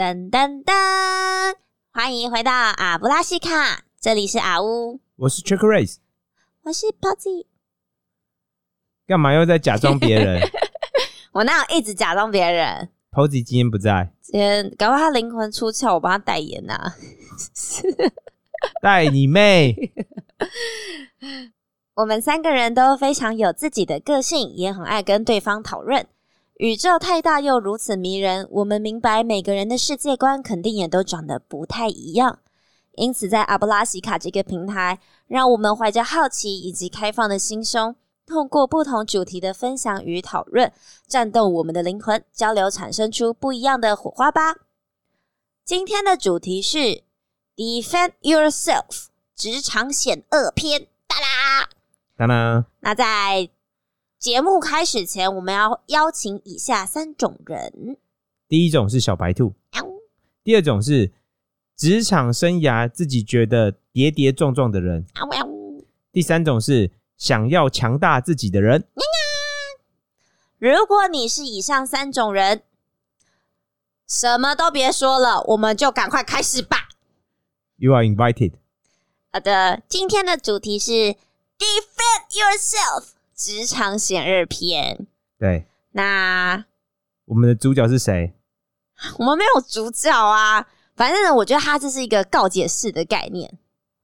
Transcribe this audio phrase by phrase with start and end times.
[0.00, 0.72] 噔噔噔，
[1.92, 5.96] 欢迎回到阿布拉西卡，这里是阿乌，我是 Chick Race，
[6.62, 7.44] 我是 Posy。
[9.06, 10.40] 干嘛又在假装别人
[11.32, 16.94] 我哪有一直假装别人？？Posy 今天不在，今天搞不好他灵魂出窍，我帮他代言呐、
[18.80, 19.92] 带你妹！
[21.96, 26.06] 我们三个人都非常有自己的个性，也很爱跟对方讨论。
[26.60, 32.40] 宇宙太大又如此迷人，我们明白每个人的世界观肯定也都长得不太一样。
[32.96, 40.70] 因此，在阿布拉西卡这个平台，让我们怀着好奇以及开放的心胸，透过不同主题的分享与讨论，
[41.06, 44.56] 战斗我们的灵魂，交流产生出不一样的火花吧。
[45.64, 47.04] 今天的主题是
[47.56, 51.70] Defend Yourself 职场险恶篇，哒啦！
[52.18, 53.48] 哒啦，那在
[54.20, 57.96] 节目开始前，我们要邀请以下三种人。
[58.46, 59.82] 第一种是小白兔，喵
[60.44, 61.10] 第二种是
[61.74, 65.06] 职场生涯自己觉得跌跌撞撞的人！
[66.12, 68.86] 第三种是想要强大自己的人。
[70.58, 72.62] 如果你是以上三种人，
[74.06, 76.90] 什么都别说了，我们就赶快开始吧。
[77.76, 78.52] You are invited。
[79.32, 85.06] 好的，今天的主题是 Defend Yourself 职场险恶篇。
[85.38, 86.62] 对，那
[87.24, 88.34] 我们的主角是谁？
[89.18, 93.58] 我们没有主角啊，反正呢，我觉得它这是一个告解式的概念。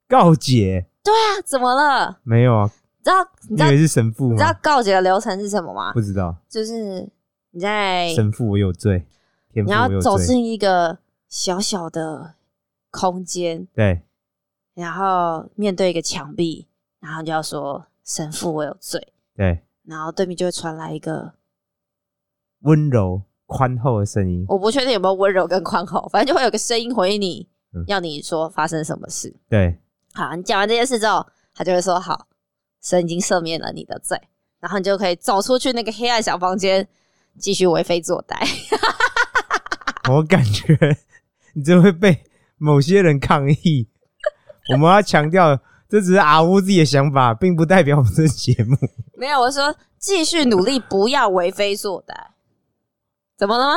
[0.09, 0.87] 告解？
[1.05, 2.19] 对啊，怎么了？
[2.23, 4.59] 没有啊，你知道你知道你以为是神父你知道？
[4.63, 5.93] 告解的流程是什么吗？
[5.93, 7.07] 不知道，就是
[7.51, 9.05] 你在神父我有罪，
[9.53, 9.87] 天你要。
[10.01, 10.97] 走进一个
[11.29, 12.37] 小小的
[12.91, 14.01] 空间，对，
[14.73, 16.67] 然后面对一个墙壁，
[17.01, 21.35] 然后你就要说神父我有罪，对，然后对面就会传来一个
[22.61, 24.45] 温柔宽厚的声音。
[24.49, 29.35] 我不确定有没有温柔跟宽厚，反正就会有个声音回应你，嗯要你说发生什么事。
[29.49, 29.79] 对，
[30.15, 32.27] 好，你讲完这件事之后，他就会说好，
[32.83, 34.21] 神已经赦免了你的罪，
[34.61, 36.89] 然后你就可以走出去那个黑暗小房间，
[37.39, 38.37] 继续为非作歹。
[40.11, 40.97] 我感觉
[41.55, 42.25] 你这会被
[42.59, 43.89] 某些人抗议。
[44.73, 48.77] 我们要强调，这只是阿乌自己的想法，并不代表我们这节目。
[49.17, 52.15] 没有，我说继续努力，不要为非作歹。
[53.37, 53.75] 怎么了吗？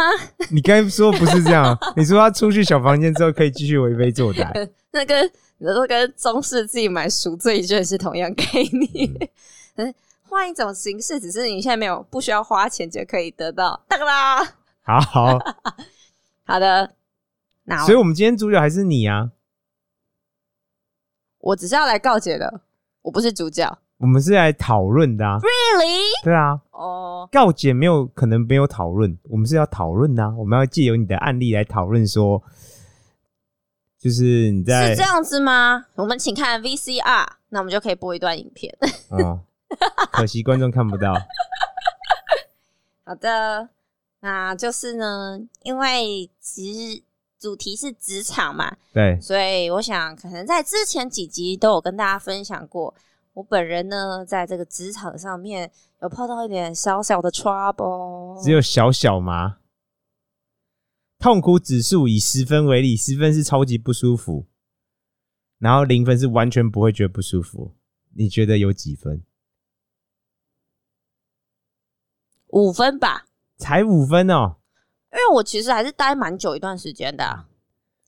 [0.52, 8.46] 你刚才说不是这样， 你说他出去小房间之后可以继续为非作歹，那跟你说跟中世纪买赎罪券是同样概
[8.94, 9.30] 念，
[9.76, 9.94] 嗯，
[10.30, 13.84] 换一种形式，只是你现在没有不需要花钱就可以得到。
[13.90, 14.38] 当啦，
[14.82, 15.38] 好好，
[16.46, 16.92] 好的，
[17.66, 19.30] 那所以我我们今天主角还是你啊，
[21.40, 22.62] 我只是要来告解的，
[23.02, 23.78] 我不是主角。
[23.98, 26.24] 我们是来讨论的啊，Really？
[26.24, 32.42] 对啊，哦，告解没有可能没有讨论，我们是要讨论的啊，我们要借由你的案例来讨论说，
[33.98, 35.88] 就是你在是这样子吗？
[35.96, 38.74] 我们请看 VCR，那我们就可以播一段影片。
[39.10, 39.42] 哦，
[40.14, 41.14] 可惜观众看不到，
[43.04, 43.68] 好的，
[44.22, 47.04] 那就是呢，因为其实
[47.40, 52.94] 主题是职场嘛，对，所以我想，可能在之前几集都有跟大家分享过，
[53.34, 58.44] 我本人呢，在这个职场上面有碰到一点小小的 trouble。
[58.44, 59.60] 只有小小吗。
[61.18, 64.46] 痛苦指数以十分为例，十分是超级不舒服，
[65.58, 67.76] 然后零分是完全不会觉得不舒服。
[68.16, 69.24] 你觉得有几分？
[72.48, 73.28] 五分吧，
[73.58, 74.59] 才五分哦。
[75.12, 77.48] 因为我其实还是待蛮久一段时间的啊、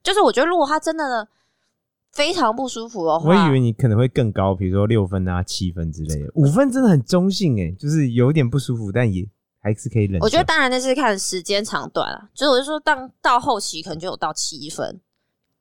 [0.03, 1.27] 就是我觉得如果他真的
[2.11, 6.31] 非常不舒服的话，我以为你可能会更高，比如说六分啊、七分之类的。
[6.35, 9.27] 五分真的很中性诶，就是有点不舒服，但也
[9.59, 10.19] 还是可以忍。
[10.21, 14.99] 我觉得当然那是看时间长短啊，就是我就说当到后期可能就有到七分，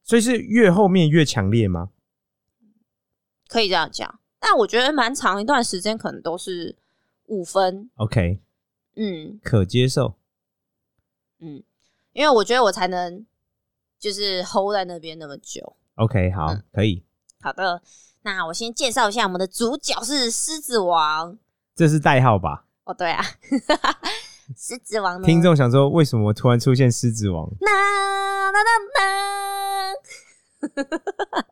[0.03, 1.91] 所以是越后面越强烈吗？
[3.49, 4.19] 可以这样讲。
[4.39, 6.77] 但我觉得蛮长一段时间可能都是
[7.27, 8.41] 五分，OK，
[8.97, 10.15] 嗯可接受。
[11.41, 11.62] 嗯，
[12.12, 13.27] 因为我觉得我才能
[13.98, 15.77] 就是 hold 在那边那么久。
[15.97, 17.04] OK，好，嗯可以。
[17.41, 17.83] 好的，
[18.22, 21.39] 那我先介绍一下我们的主角是狮子王。
[21.75, 22.66] 这是代号吧？
[22.84, 23.25] 哦，对啊，
[24.57, 25.22] 狮子王？
[25.22, 27.48] 听众想说，为什么突然出现狮子王？
[27.60, 28.71] 那那那
[31.34, 31.45] 那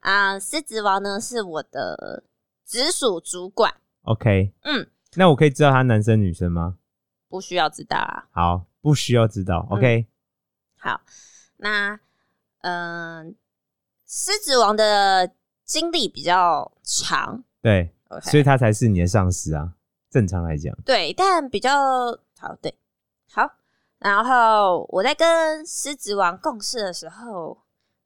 [0.00, 2.24] 啊，狮子王呢是我的
[2.64, 6.78] 直属主管，OK，嗯，那我可以知道他男生女生吗？
[7.28, 8.26] 不需要知道啊。
[8.32, 9.66] 好，不需要知道。
[9.68, 10.06] OK，、
[10.78, 11.00] 好，
[11.56, 11.98] 那
[12.60, 13.34] 嗯，
[14.06, 15.32] 狮子王的
[15.64, 17.92] 经历比较长对
[18.22, 19.74] 所以他才是你的上司啊。
[20.08, 21.72] 正常来讲，对，但比较
[22.38, 22.72] 好，对，
[23.32, 23.50] 好。
[23.98, 27.58] 然后我在跟狮子王共事的时候，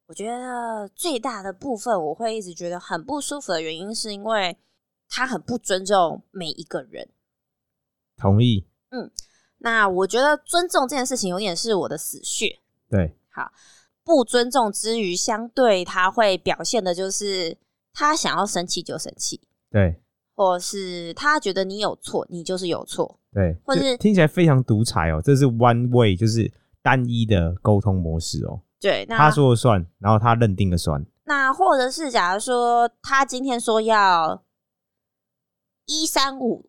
[0.06, 4.56] 我觉得最大的部分我会一直觉得很不舒服的原因，是因为
[5.10, 7.10] 他很不尊重每一个人。
[8.16, 8.66] 同意，
[9.60, 12.58] 那我觉得尊重这件事情有点是我的死穴。
[12.90, 13.50] 对，好
[14.02, 17.56] 不尊重之余，相对他会表现的就是
[17.92, 19.40] 他想要生气就生气，
[19.70, 20.00] 对，
[20.34, 23.18] 或是他觉得你有错，你就是有错。
[23.32, 26.52] 对，或是听起来非常独裁哦，这是 one way，就是
[26.82, 34.42] 单一的沟通模式哦，对，那他说了算，然后他认定了算，那或者是假如说他今天说要
[35.86, 36.68] 一三五，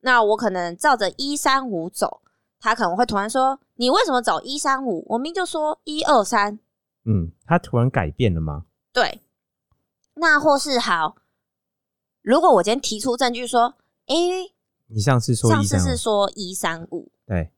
[0.00, 2.20] 那我可能照着一三五走，
[2.64, 5.04] 他可能会突然说：“你为什么走一三五？
[5.10, 6.58] 我明明就说一二三。
[7.04, 9.20] 嗯，他突然改变了吗？”对，
[10.14, 11.16] 那或是好，
[12.22, 13.74] 如果我今天提出证据说
[14.08, 14.54] ：“诶、
[14.86, 17.52] 你上次说上次是说一三五，对，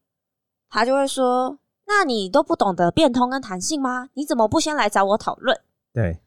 [0.69, 4.09] 他就会说：“那你都不懂得变通跟弹性吗？
[4.15, 5.57] 你怎么不先来找我讨论？”
[5.95, 6.21] 对，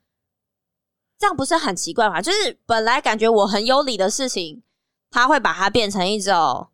[1.17, 2.21] 这样不是很奇怪吗？
[2.21, 4.63] 就是本来感觉我很有理的事情，
[5.11, 6.69] 他会把它变成一种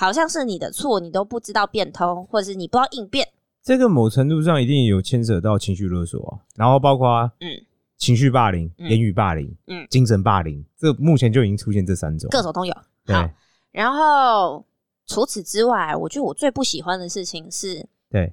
[0.00, 3.28] 好像是你的错，你都不知道变通，或者是你不知道应变。
[3.62, 7.66] 这个某程度上一定有牵扯到情绪勒索啊，然后包括嗯。
[7.98, 8.88] 情绪霸凌、嗯。
[8.88, 9.86] 言语霸凌、嗯。
[9.90, 12.74] 精神霸凌，这目前就已经出现这三种，各种都有。
[13.04, 13.14] 对。
[13.14, 13.30] 好，
[13.72, 14.64] 然后
[15.06, 18.32] 除此之外，我觉得我最不喜欢的事情是，对。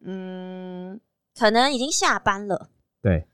[0.00, 0.98] 嗯，
[1.38, 2.70] 可能已经下班了。
[3.02, 3.28] 对。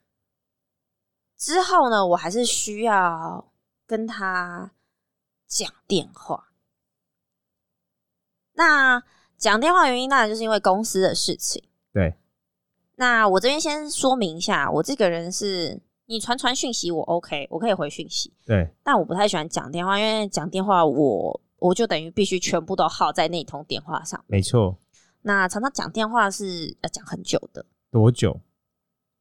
[1.36, 3.52] 之后呢，我还是需要
[3.86, 4.72] 跟他
[5.48, 6.50] 讲电话。
[8.52, 9.02] 那
[9.36, 11.64] 讲电话原因当然就是因为公司的事情。
[11.92, 12.14] 对
[12.96, 24.22] 那我这边先说明一下，我这个人是你传传讯息我 OK，我可以回讯息，对但我不太喜欢讲电话，因为讲电话我我就等于必须全部都耗在那通电话上。
[24.26, 24.76] 没错，
[25.22, 28.40] 那常常讲电话是要讲很久的，多久？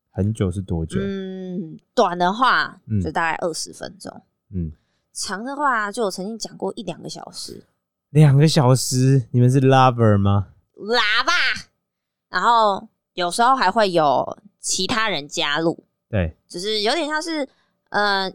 [0.10, 1.00] 很久是多久？
[1.00, 4.22] 嗯，短的话嗯就大概二十分钟，
[4.52, 4.72] 嗯，
[5.18, 7.66] 长的话就我曾经讲过一两个小时，
[8.12, 10.50] 两个小时，你们是 lover 吗？
[10.76, 11.34] 喇叭，
[12.30, 16.38] 然后有时候还会有其他人加入，对。
[16.48, 17.50] 只是有点像是，
[17.90, 18.32] 呃，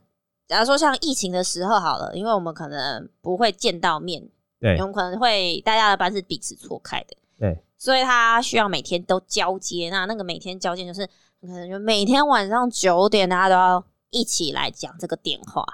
[0.48, 4.28] 假如说像疫情的时候好了，因为我们可能不会见到面，
[4.58, 4.76] 对。
[4.78, 7.62] 我们可能会大家的班是彼此错开的，对。
[7.78, 9.88] 所以他需要每天都交接。
[9.88, 11.06] 那那个每天交接就是
[11.40, 15.64] 可能就每天晚上九点，大家都要一起来讲这个电话，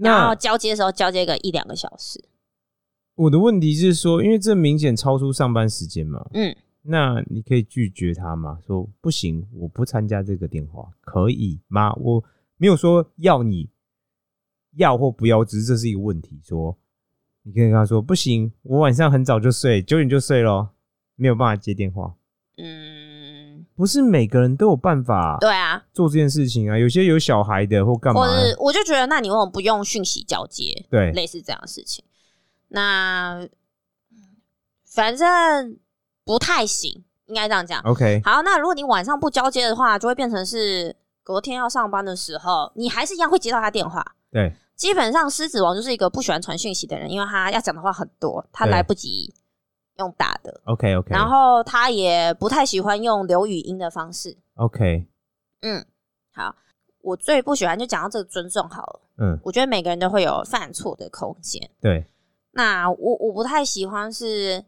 [0.00, 2.22] 然后那交接的时候交接个一两个小时。
[3.14, 8.58] 我的问题是说，因为这明显超出上班时间嘛，嗯，那你可以拒绝他吗？
[8.66, 11.92] 说不行，我不参加这个电话，可以吗？
[11.94, 12.22] 我
[12.56, 13.68] 没有说要你
[14.76, 16.40] 要或不要，只是这是一个问题。
[16.44, 16.78] 说
[17.42, 20.70] 你可以跟他说不行，我晚上很早就睡，九点就睡咯，
[21.16, 22.14] 没有办法接电话。
[22.56, 22.97] 嗯，
[23.78, 30.84] 不是每个人都有办法对啊，做这件事情啊，有些有小孩的或干嘛或者是我就觉得，那你为什么不用讯息交接？
[30.90, 32.04] 对类似这样的事情。
[32.70, 33.46] 那
[34.84, 35.78] 反正
[36.24, 37.80] 不太行，应该这样讲。
[37.82, 44.04] OK 好，那如果你晚上不交接的话，就会变成是隔天要上班的时候，你还是一样会接到他电话。
[44.32, 49.32] 对基本上，狮子王就是一个不喜欢传讯息的人，因为他要讲的话很多，他对来不及
[49.98, 54.36] 用打的，OK OK，然后他也不太喜欢用留语音的方式。
[54.54, 55.06] OK
[55.62, 55.84] 嗯，
[56.32, 56.54] 好，
[57.02, 59.00] 我最不喜欢就讲到这个尊重好了。
[59.20, 61.68] 嗯我觉得每个人都会有犯错的空间。
[61.80, 62.06] 对
[62.52, 64.64] 那我我不太喜欢是，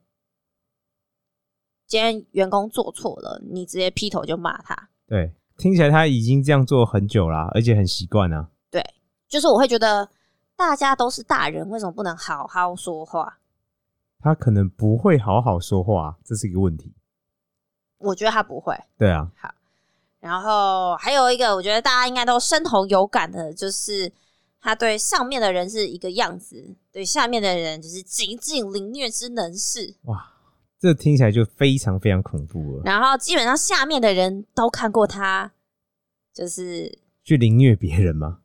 [1.86, 4.88] 今天员工做错了，你直接劈头就骂他。
[5.06, 8.48] 对，听起来他已经这样做很久啦，而且很习惯啊。
[8.68, 8.84] 对，
[9.28, 10.08] 就是我会觉得
[10.56, 13.38] 大家都是大人，为什么不能好好说话？
[14.20, 16.92] 他可能不会好好说话，这是一个问题。
[17.98, 18.74] 我觉得他不会。
[18.98, 19.52] 对啊，好
[20.20, 24.12] 然后还有一个，我觉得大家应该都深同有感的，就是
[24.60, 29.96] 他对上面的人是一个样子，对下面的人就是仅仅凌虐之能事。
[30.02, 30.32] 哇，
[30.78, 35.52] 这听起来就非常非常恐怖了，然后基本上下面的人都看过他，
[36.34, 38.40] 就是去凌虐别人吗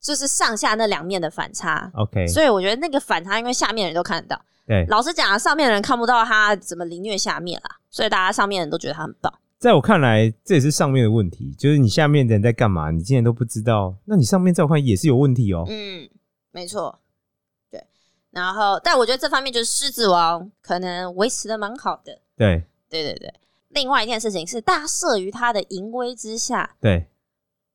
[0.00, 1.90] 就是上下那两面的反差。
[1.94, 4.40] ？OK，所以我觉得那个反差，因为下面人都看得到。
[4.66, 9.32] 对，老实讲啊，上面的人看不到他怎么凌虐下面啦，所以大家上面的人都觉得他很棒。
[9.58, 15.64] 在我看来，这也是上面的问题，就是你下面的人在干嘛，你竟然都不知道，那你上面在我看也是有问题哦。
[15.68, 16.08] 嗯，
[16.50, 16.98] 没错，
[17.70, 17.86] 对。
[18.30, 22.20] 然后，但我觉得这方面就是狮子王可能维持的蛮好的。
[22.36, 23.32] 对对对对。
[23.70, 27.08] 另外一件事情是，大家慑于他的淫威之下，对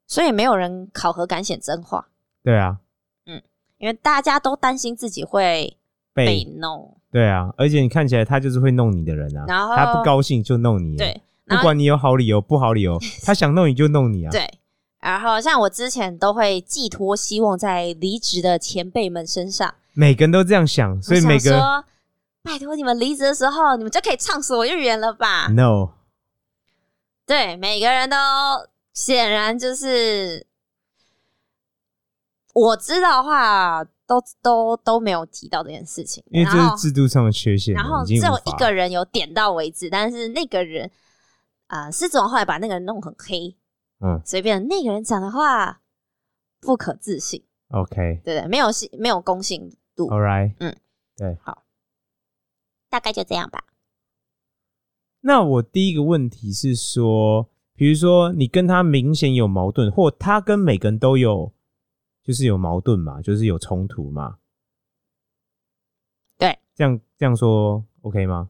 [0.08, 2.10] 所以没有人考核敢显真话，
[2.44, 2.80] 对啊，
[3.26, 3.42] 嗯
[3.78, 5.78] 因为大家都担心自己会
[6.13, 6.98] 被被弄。
[7.12, 14.50] 对啊，而且你看起来他就是会弄你的人啊，然后他不高兴就弄你，，对，不管你有好理由不好理由， 他想弄你就弄你啊，对，
[15.01, 21.84] 然后像我之前都会寄托希望在离职的前辈们身上，每个人都这样想，所以每个人说，
[22.44, 25.89] 拜托你们离职的时候，你们就可以畅所欲言了吧？no，
[27.25, 28.15] 对，每个人都
[28.94, 30.48] 显然就是
[32.53, 40.91] 我知道的话，都都都没有提到这件事情，因为这是制度上的缺陷，然后只有一个人有点到为止，但是那个人
[41.68, 43.56] 啊，狮子王后来把那个人弄很黑，
[44.01, 45.80] 嗯随便那个人讲的话
[46.60, 48.48] 不可置信，，OK，all 对对？
[48.50, 50.75] 没有信，没有公信度，All right，嗯，
[51.15, 51.38] 对。
[51.41, 51.63] 好
[52.89, 53.63] 大概就这样吧。
[55.22, 61.53] 那我第一个问题是说，比如说你跟他明显有矛盾，或他跟每个人都有，
[62.32, 64.38] 就是有矛盾嘛，就是有冲突嘛。
[66.38, 68.50] 对，这样这样说 OK 吗？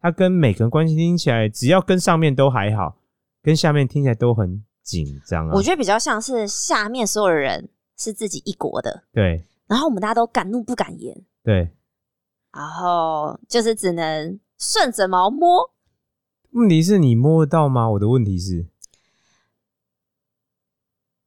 [0.00, 2.98] 他跟每个人关系听起来，只要跟上面都还好，
[3.40, 5.54] 跟下面听起来都很紧张啊。
[5.54, 11.70] 我觉得比较像是下面所有人是自己一国的，对然后我们大家都敢怒不敢言，对，
[12.50, 15.72] 然后就是只能顺着毛摸。
[16.50, 17.88] 问题是你摸得到吗？
[17.90, 18.66] 我的问题是，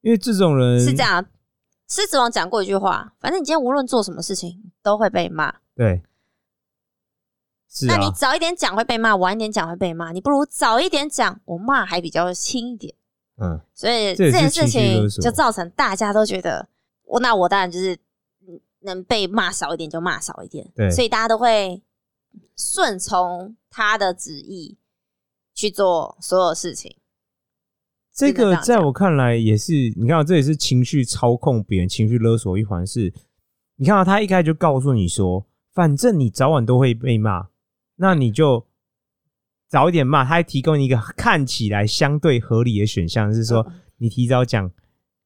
[0.01, 1.25] 因为这种人是这，样。
[1.89, 5.55] 狮子王讲过一句话：，反正你今天无论做什么事情都会被骂。
[5.75, 6.03] 对，
[7.67, 10.11] 是那你啊，早一点讲会被骂，晚一点讲会被骂。
[10.11, 12.93] 你不如早一点讲，我骂还比较轻一点。
[13.41, 16.67] 嗯，所以这也是件事情就造成大家都觉得，
[17.05, 17.95] 我那我当然就是
[18.47, 20.69] 嗯能被骂少一点就骂少一点。
[20.75, 21.81] 对所以大家都会
[22.55, 24.77] 顺从他的旨意
[25.55, 26.95] 去做所有事情。
[28.19, 33.13] 这个在我看来也是，你看、啊，这也是情绪操控别人、情绪勒索一环是。
[33.77, 37.47] 你看、啊，他一开始就告诉你说，反正你早晚都会被骂，
[37.95, 38.67] 那你就
[39.69, 40.25] 早一点骂。
[40.25, 44.69] 他还提供一个看起来相对合理的选项，是说嗯你提早讲，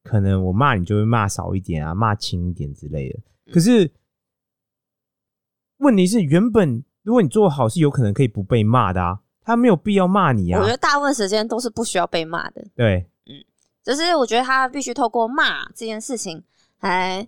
[0.04, 3.20] 可能我骂你就会骂少一点啊，骂轻一点之类的。
[3.48, 3.92] 嗯可是
[5.78, 10.72] 问题是，原本如果你做好，是有可能可以不被骂的啊，他没有必要骂你啊我觉。
[10.72, 13.34] 得大部分时间都是不需要被骂的，对，嗯
[13.84, 16.42] 就是我觉得他必须透过骂这件事情
[16.80, 17.28] 来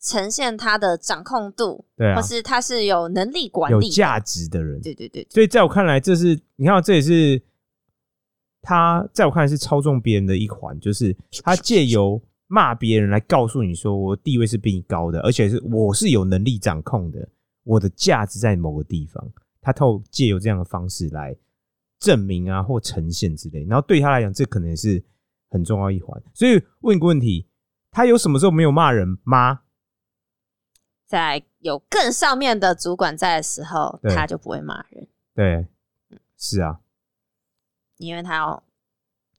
[0.00, 4.18] 呈现他的掌控度，对啊或，是他是有能力管理有价。
[4.20, 4.80] 值的人。
[4.80, 7.40] 对对对，所以在我看来，这是你看，这也是
[8.60, 17.28] 他在我看来是操纵别人的一环，就是他借由骂别人来告诉你说，我地位是比你高的，而且是我是有能力掌控的，
[17.64, 19.24] 我的价值在某个地方。
[19.62, 21.34] 他透借由这样的方式来
[21.98, 23.64] 证明啊，或呈现之类。
[23.64, 25.02] 然后对他来讲，这可能也是
[25.48, 26.22] 很重要一环。
[26.34, 27.48] 所以问一个问题：
[27.90, 29.62] 他有什么时候没有骂人吗？
[31.06, 35.66] 在有更上面的主管在的时候，他就不会骂人，对，
[36.36, 36.80] 是啊，
[37.96, 38.62] 因为他要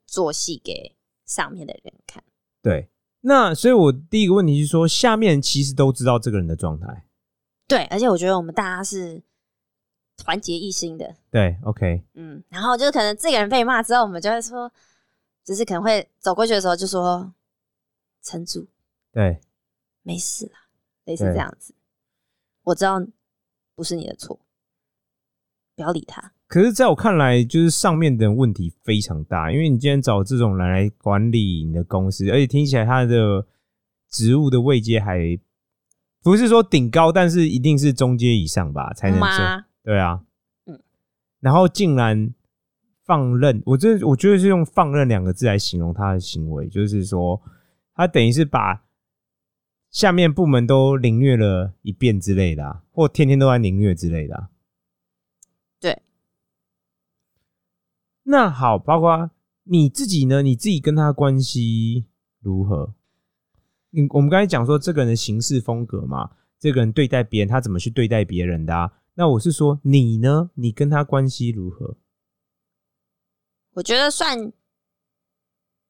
[0.08, 2.24] 做戏给上面的人看。
[2.63, 2.89] 对。
[3.25, 7.06] 那所以，我第一个问题是说，下面其实都知道这个人的状态。
[7.70, 9.24] 对，而且我觉得我们大家是
[10.17, 14.72] 团结一心的，对，OK，嗯，然后就是可能这个人被骂之后，我们就会说，
[15.43, 17.34] 就是可能会走过去的时候就说
[18.22, 18.67] 撑住，
[19.12, 19.41] 对，
[20.01, 20.60] 没事啦，
[21.05, 21.74] 类似这样子。
[22.63, 23.05] 我知道
[23.75, 24.39] 不是你的错，
[25.75, 26.32] 不要理他。
[26.48, 33.48] 可是，在我看来，就是上面的问题非常大，因为你今天找这种人来管理你的公司，而且听起来他的
[34.10, 35.38] 职务的位阶还
[36.22, 39.63] 不是说顶高，但是一定是中阶以上吧，才能做。
[39.83, 40.23] 妈，对啊，
[40.65, 40.81] 嗯，
[41.39, 42.33] 然后竟然
[43.03, 47.41] 放任，我这我觉得是用“放任”两个字来形容他的行为，就是说
[47.93, 48.85] 他等于是把
[49.89, 54.49] 下面部门都凌虐了一遍之类的、啊，或天天都在凌虐之类的啊、
[55.79, 56.01] 对。
[58.23, 59.29] 那好，包括
[59.65, 60.41] 你自己呢？
[60.41, 62.05] 你自己跟他关系
[62.39, 62.95] 如何？
[63.89, 68.91] 你我们刚才讲说这个人的行事风格嘛，这个人对待别人，他怎么去对待别人的、啊？
[69.15, 70.50] 那我是说你呢？
[70.55, 71.98] 你跟他关系如何？
[73.74, 74.51] 我觉得算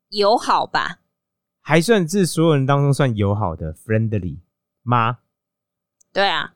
[0.09, 0.99] 友好吧。
[1.61, 4.41] 还算是所有人当中算友好的 friendly
[4.81, 5.19] 吗？
[6.11, 6.55] 对啊，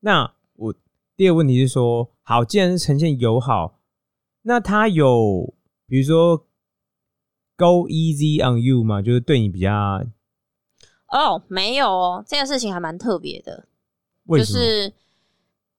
[0.00, 0.74] 那我
[1.16, 3.80] 第二个问题是说，好，既然是呈现友好，
[4.42, 5.52] 那他有
[5.86, 6.46] 比如说
[7.56, 9.02] go easy on you 吗？
[9.02, 9.72] 就是对你比较
[11.08, 13.68] 哦，没有哦，这件事情还蛮特别的，
[14.38, 14.44] 就？
[14.44, 14.92] 是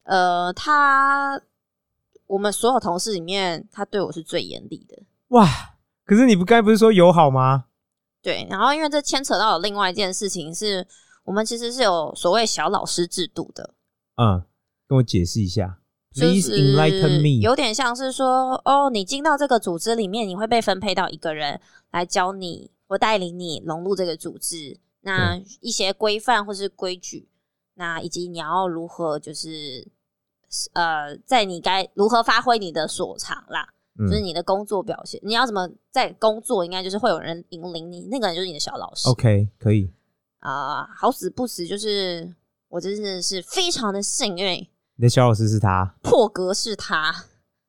[0.04, 1.42] 呃，他
[2.28, 5.02] 我们所有同事里面，他对我是最严厉的。
[5.30, 5.48] 哇！
[6.06, 7.66] 可是你不该不是说友好吗？
[8.22, 10.86] 对，然后因为这牵扯到有另外一件事情是，
[11.24, 13.74] 我们其实是有所谓小老师制度的，
[14.16, 14.44] 嗯，
[14.88, 15.80] 跟我解释一下
[16.14, 17.42] 就，Please 是 enlighten me。
[17.42, 21.60] 有点像是说，哦，你进到这个组织里面，你会被分配到一个人
[21.92, 27.30] 来教你或带领你融入这个组织，那一些规范或是规矩，
[27.76, 29.88] 那以及你要如何就是
[30.74, 33.70] 呃，在你该如何发挥你的所长啦。
[33.96, 39.08] 就是嗯你的工作表现，你要怎么在工作，应该就是会有人引领你，那个人就是你的小老师。
[39.08, 39.94] ，OK，可以。
[40.40, 42.34] 啊、好死不死，就是
[42.70, 47.14] 我真的是非常的幸运，你的小老师是他，破格是他，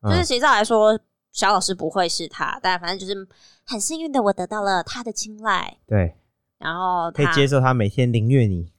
[0.02, 0.98] 就是实来说，
[1.30, 3.28] 小老师不会是他，但反正就是
[3.66, 6.16] 很幸运的，我得到了他的青睐，对，
[6.56, 8.72] 然后可以，接受他每天凌虐你，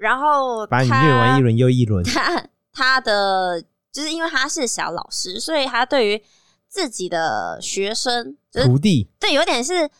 [0.00, 2.02] 然后把你他虐完一轮又一轮。
[2.04, 2.42] 他
[2.72, 6.22] 他的就是因为他是小老师，所以他对于
[6.68, 9.90] 自己的学生，就是徒弟，对，有点是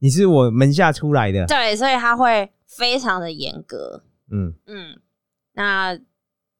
[0.00, 4.02] 你是我门下出来的，对，所以他会非常的严格。
[4.30, 5.00] 嗯，嗯，
[5.54, 5.96] 那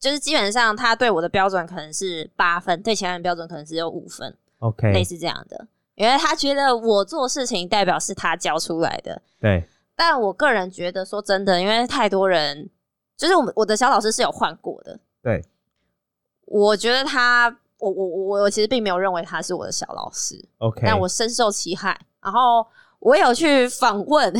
[0.00, 5.68] 就是基本上他对我的标准可能是八分，对其他人标准可能只有五分，OK，类似这样的。
[5.96, 9.64] 因为他觉得我做事情代表是他教出来的，对，
[9.96, 12.68] 但我个人觉得说真的，因为太多人，
[13.16, 15.44] 就是我们我的小老师是有换过的，对，
[16.44, 21.98] 我觉得他，我我我我其实并没有认为他是我的小老师，OK，但我深受其害。
[22.20, 22.66] 然后
[22.98, 24.34] 我有去访问，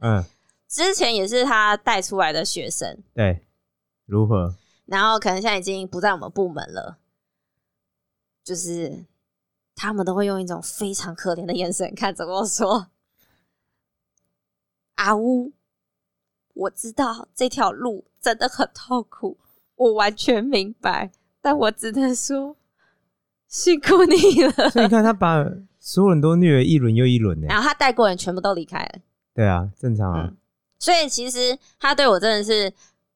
[0.00, 0.24] 嗯，
[0.68, 3.44] 之前也是他带出来的学生，对，
[4.06, 4.54] 如何？
[4.86, 6.98] 然后可能现在已经不在我们部门了，
[8.44, 9.04] 就是
[9.74, 12.88] 他们都会用一种非常可怜的眼神看着我说
[14.96, 15.52] ：“阿呜，
[16.54, 19.36] 我知道这条路真的很痛苦，
[19.74, 21.10] 我完全明白，
[21.40, 22.56] 但我只能说
[23.48, 24.70] 辛苦你了。
[24.70, 25.44] 所以你看，他把
[25.80, 27.48] 所有人都虐了一轮又一轮”呢。
[27.48, 29.00] 然后他带过人全部都离开了，
[29.34, 30.36] 对啊，正常啊嗯。
[30.78, 32.72] 所以其实他对我真的是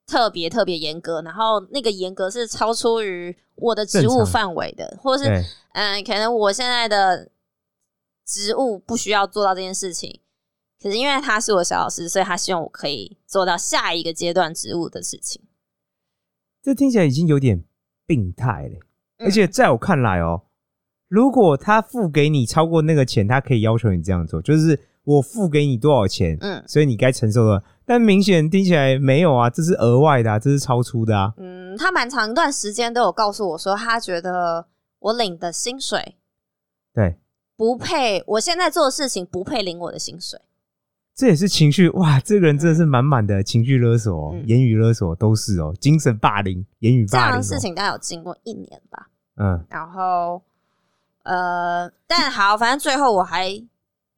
[0.06, 5.44] 特别特别严格，然后那个严格是超出于我的职务范围的，或者是对，
[5.74, 7.28] 嗯，可能我现在的
[8.24, 10.20] 职务不需要做到这件事情，
[10.82, 15.42] 可是因为他是我小老师，所以他希望我可以做到下一个阶段职务的事情。
[16.62, 17.64] 这听起来已经有点
[18.06, 18.78] 病态了。
[19.18, 20.42] 嗯而且在我看来哦，
[21.08, 27.64] 如果他付给你超过那个钱，他可以要求你这样做，就是我付给你多少钱，嗯所以你该承受的。
[27.86, 31.32] 但明显听起来没有啊，这是额外的啊，这是超出的啊。
[31.38, 34.66] 嗯，他蛮长一段时间都有告诉我说，他觉得
[34.98, 36.16] 我领的薪水
[36.92, 37.16] 对，
[37.56, 40.38] 不配，我现在做的事情不配领我的薪水。
[41.16, 47.30] 这也是情绪哇，这个人真的是满满的情绪勒索、哦，嗯言语勒索都是哦，精神霸凌、言语霸凌、哦。
[47.30, 49.08] 这样的事情大概有经过一年吧。
[49.36, 50.42] 嗯，然后
[51.22, 53.50] 呃，但好，反正最后我还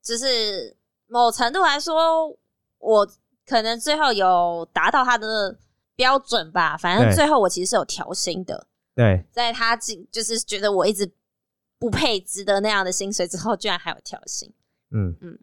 [0.03, 2.37] 就是某程度来说，
[2.79, 3.09] 我
[3.47, 5.57] 可能最后有达到他的
[5.95, 6.77] 标准吧。
[6.77, 11.09] 反正最后我其实是有调薪的，对，在他进就是觉得我一直
[11.79, 14.53] 不配值得那样的薪水之后，居然还有调薪。
[14.91, 15.39] 嗯嗯嗯，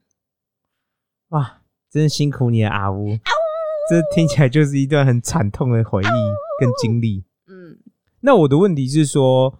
[1.30, 3.18] 哇，真辛苦你了，阿呜。
[3.90, 6.06] 这听起来就是一段很惨痛的回忆
[6.60, 7.24] 跟经历。
[7.48, 7.78] 嗯，
[8.22, 9.60] 那我的问题是说，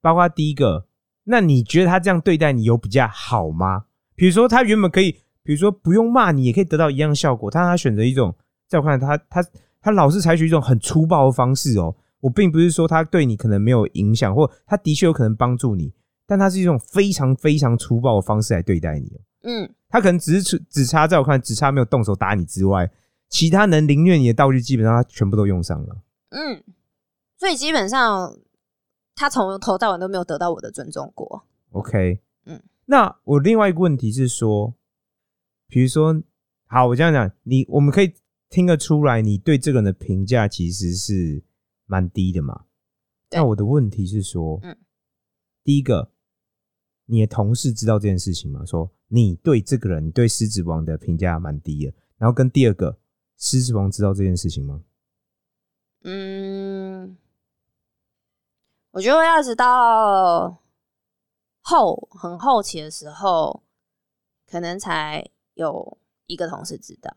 [0.00, 0.86] 包括第一个，
[1.24, 3.84] 那你觉得他这样对待你有比较好吗？
[4.14, 8.34] 比如说，他原本可以，比如说不用骂你，也可以得到一样效果，但他选择一种，
[8.68, 9.48] 在我看来，他他
[9.80, 11.94] 他老是采取一种很粗暴的方式哦。
[12.20, 15.92] 我并不是说他对你可能没有影响，或他的确有可能帮助你，
[16.26, 19.20] 但他是一种非常非常粗暴的方式来对待你哦。
[19.44, 22.90] 嗯，他可能只是只只差在我看，只差没有动手打你之外，
[23.28, 26.02] 其他能凌虐你的道具基本上他全部都用上了。
[26.30, 26.64] 嗯，
[27.36, 28.34] 所以基本上
[29.14, 31.46] 他从头到尾都没有得到我的尊重过。
[31.72, 34.74] OK，嗯，那我另外一个问题是说，
[35.68, 36.22] 比如说，
[36.68, 38.14] 好，我这样讲，你我们可以
[38.48, 41.42] 听得出来，你对这个人的评价其实是
[41.84, 42.64] 蛮低的嘛？
[43.28, 44.74] 对那我的问题是说，嗯，
[45.62, 46.10] 第一个，
[47.12, 48.64] 你的同事知道这件事情吗？
[48.64, 52.98] 说你对这个人，你对狮子王的评价蛮低的，然后跟第二个，
[53.36, 54.82] 狮子王知道这件事情吗？
[56.04, 57.14] 嗯，
[58.92, 60.62] 我觉得要直到
[61.60, 63.62] 后很后期的时候，
[64.50, 65.22] 可能才
[65.52, 65.98] 有
[66.28, 67.14] 一个同事知道。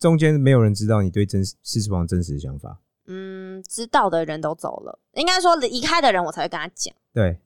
[0.00, 6.92] 中间没有人知道你对真狮子王真实的想法，嗯，知道的人都走了，应该说离开的人，我才会跟他讲。
[7.12, 7.40] 对，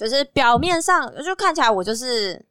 [0.00, 2.46] 就是表面上就看起来我就是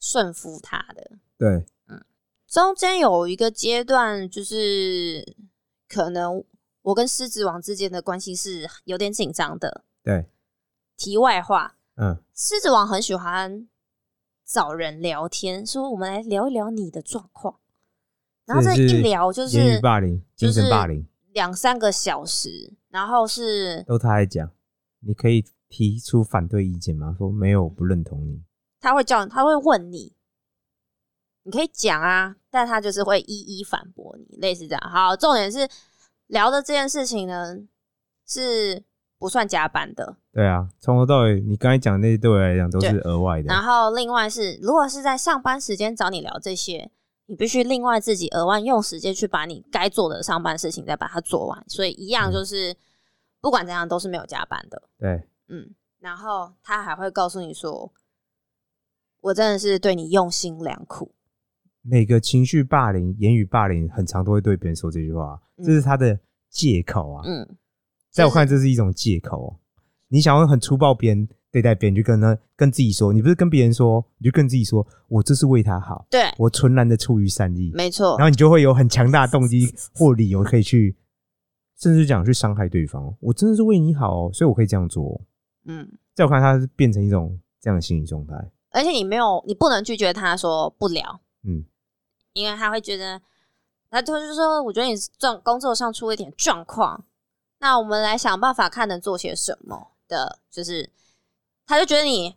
[0.00, 2.04] 顺服他的，对，嗯
[2.48, 5.24] 中间有一个阶段，就是
[5.88, 6.42] 可能
[6.82, 9.84] 我跟狮子王之间的关系是有点紧张的。
[10.02, 10.26] 对，
[10.96, 13.68] 题外话，嗯，狮子王很喜欢
[14.44, 17.60] 找人聊天，说我们来聊一聊你的状况。
[18.44, 21.06] 然后这一聊就言语是霸凌、就是精神霸凌。
[21.32, 24.50] 两三个小时，然后是都他在讲，
[24.98, 27.14] 你可以提出反对意见吗？
[27.16, 28.44] 说没有，我不认同你。
[28.78, 30.14] 他会叫他会问你，
[31.44, 34.90] 你可以讲啊，但他就是会一一反驳你，类似这样。
[34.90, 35.66] 好，重点是
[36.26, 37.56] 聊的这件事情呢
[38.28, 38.84] 是
[39.18, 43.46] 不算加班的，对啊，从头到尾，你刚才讲那些对我来讲都是额外的。
[43.46, 46.90] 然后另外是如果是在上班时间找你聊这些。
[47.26, 52.76] 你必须另外自己额外用时间去把你该做的上班事情再把它做完，所以一样就是、
[53.40, 54.82] 不管怎样都是没有加班的。
[54.98, 57.92] 对，嗯，然后他还会告诉你说，
[59.20, 61.14] 我真的是对你用心良苦。
[61.82, 67.22] 每个情绪霸凌、言语霸凌，很常都会对别人说这句话，嗯这是他的借口啊。
[67.26, 67.56] 嗯，
[68.10, 69.58] 在我看，这是一种借口哦。
[70.08, 80.96] 你想要很粗暴别人对待别人，就跟他跟自己说，你不是跟别人说，你就跟自己说，我这是为他好，对，我纯然的出于善意，没错然，后你就会有很强大的动机 或理由可以去，
[81.78, 83.14] 甚至讲去伤害对方。
[83.20, 85.20] 我真的是为你好哦，所以我可以这样做哦。
[85.64, 88.34] 嗯，在我看，他是变成一种这样的心理状态。
[88.70, 91.64] 而且你没有，你不能拒绝他说不聊，嗯，
[92.32, 93.20] 因为他会觉得，
[93.90, 97.04] 他就是说，我觉得你状工作上出了一点状况，
[97.58, 100.90] 那我们来想办法看能做些什么的，就是
[101.66, 102.36] 他就觉得你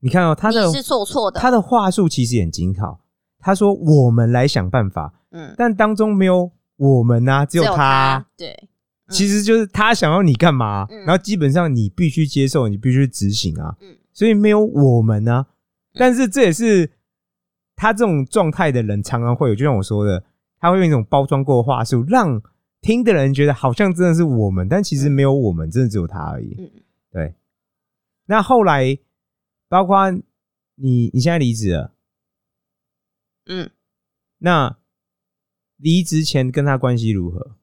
[0.00, 3.00] 你看哦，他的是做错的，他的话术其实也很精巧。
[3.40, 7.74] 他说：“我们来想办法。”嗯，但当中没有我们呐、只有他。
[7.76, 8.68] 他，对，嗯
[9.10, 10.98] 其实就是他想要你干嘛，嗯。
[11.00, 13.76] 然后基本上你必须接受，你必须执行啊。
[13.80, 13.96] 嗯。
[14.12, 15.46] 所以没有我们呢、
[15.94, 16.90] 但是这也是
[17.76, 20.24] 他这种状态的人常常会有，就像我说的，
[20.58, 22.40] 他会用一种包装过的话术，让
[22.80, 26.54] 听的人觉得好像真的是我们，但其实没有我们，真的只有他而已。
[26.58, 26.70] 嗯。
[27.10, 27.34] 对。
[28.26, 28.96] 那后来，
[29.68, 30.10] 包括
[30.76, 31.92] 你，你现在离职了，
[33.46, 33.70] 嗯，
[34.38, 34.78] 那
[35.76, 37.56] 离职前跟他关系如何？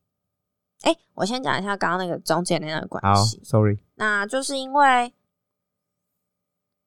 [0.81, 3.39] 哎、我先讲一下刚刚那个中间那段关好系。
[3.43, 5.13] ，sorry，那就是因为，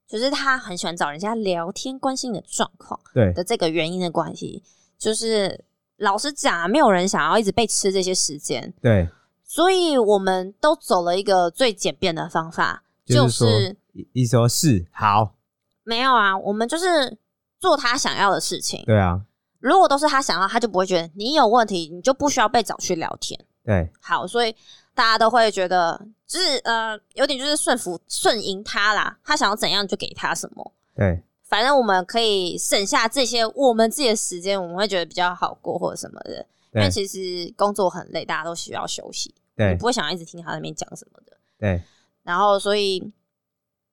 [0.09, 4.63] 就是他很喜欢找人家聊天，关心你的状况对的这个原因的关系。
[4.99, 5.65] 就是
[5.99, 9.09] 老实讲啊，没有人想要一直被吃这些时间，对，
[9.45, 13.77] 所以我们都走了一个最简便的方法，就就是
[14.13, 15.35] 一说是好，
[15.83, 17.19] 没有啊，我们就是
[17.61, 18.83] 做他想要的事情。
[18.87, 19.23] 对啊，
[19.61, 23.39] 如果都是他想要，他就不会觉得你有问题，你就不需要被找去聊天。
[23.64, 24.55] 对好，所以
[24.94, 30.72] 大家都会觉得，就是呃，有点就是顺服顺应他啦，他想要怎样就给他什么。
[30.94, 36.46] 对反正我们可以省下这些我们自己的时间，我们会觉得比较好过或者什么的。
[36.72, 41.37] 因为其实工作很累，大家都需要休息，你对不会想要一直听他那边讲什么的。
[41.57, 41.81] 对
[42.24, 43.12] 然后所以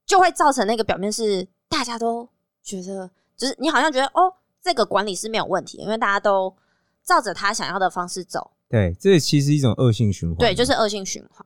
[0.04, 2.28] 就会造成那个表面是大家都
[2.64, 3.08] 觉得，
[3.38, 6.56] 就是你好像觉得哦，这个管理是没有问题，因为大家都
[7.04, 8.52] 照着他想要的方式走。
[8.72, 10.38] 对，这其实一种恶性循环。
[10.38, 11.46] 对，就是恶性循环。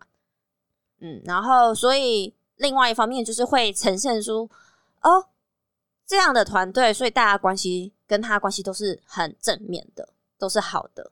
[0.99, 4.49] 嗯，然后所以另外一方面就是会呈现出
[5.01, 5.25] 哦
[6.05, 10.07] 这样的团队，所以大家关系跟他关系都是很正面的，
[10.37, 11.11] 都是好的，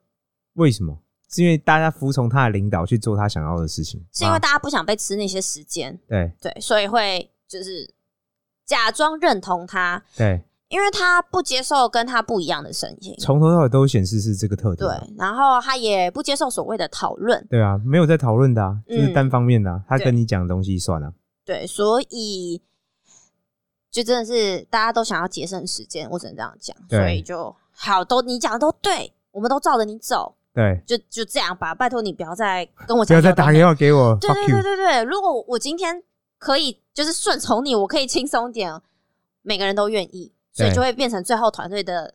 [0.54, 0.99] 为什么？
[1.30, 7.91] 是因为大家服从他的领导去做他想要的事情，是因为啊大家不想被吃那些时间，对对，所以会就是
[8.65, 10.43] 假装认同他，对，
[10.74, 14.98] 因为他不接受跟他不一样的声音，从头到尾都显示是这个特点啊。
[14.98, 21.14] 对，然后他也不接受所谓的讨论，对啊，没有在讨论的啊，就是嗯单方面的啊，他跟你讲的东西算了。
[21.46, 22.60] 对，所以
[23.92, 34.62] 就真的是大家都想要节省时间，我只能这样讲，对所以就好，都你讲的都对，我们都照着你走，对，就就这样吧，拜托你不要再跟我不要再打电话给我对对对。
[34.64, 36.02] 对对，如果我今天
[36.40, 38.82] 可以就是顺从你，我可以轻松点，
[39.44, 42.13] 每个人都愿意，所以就会变成最后团队的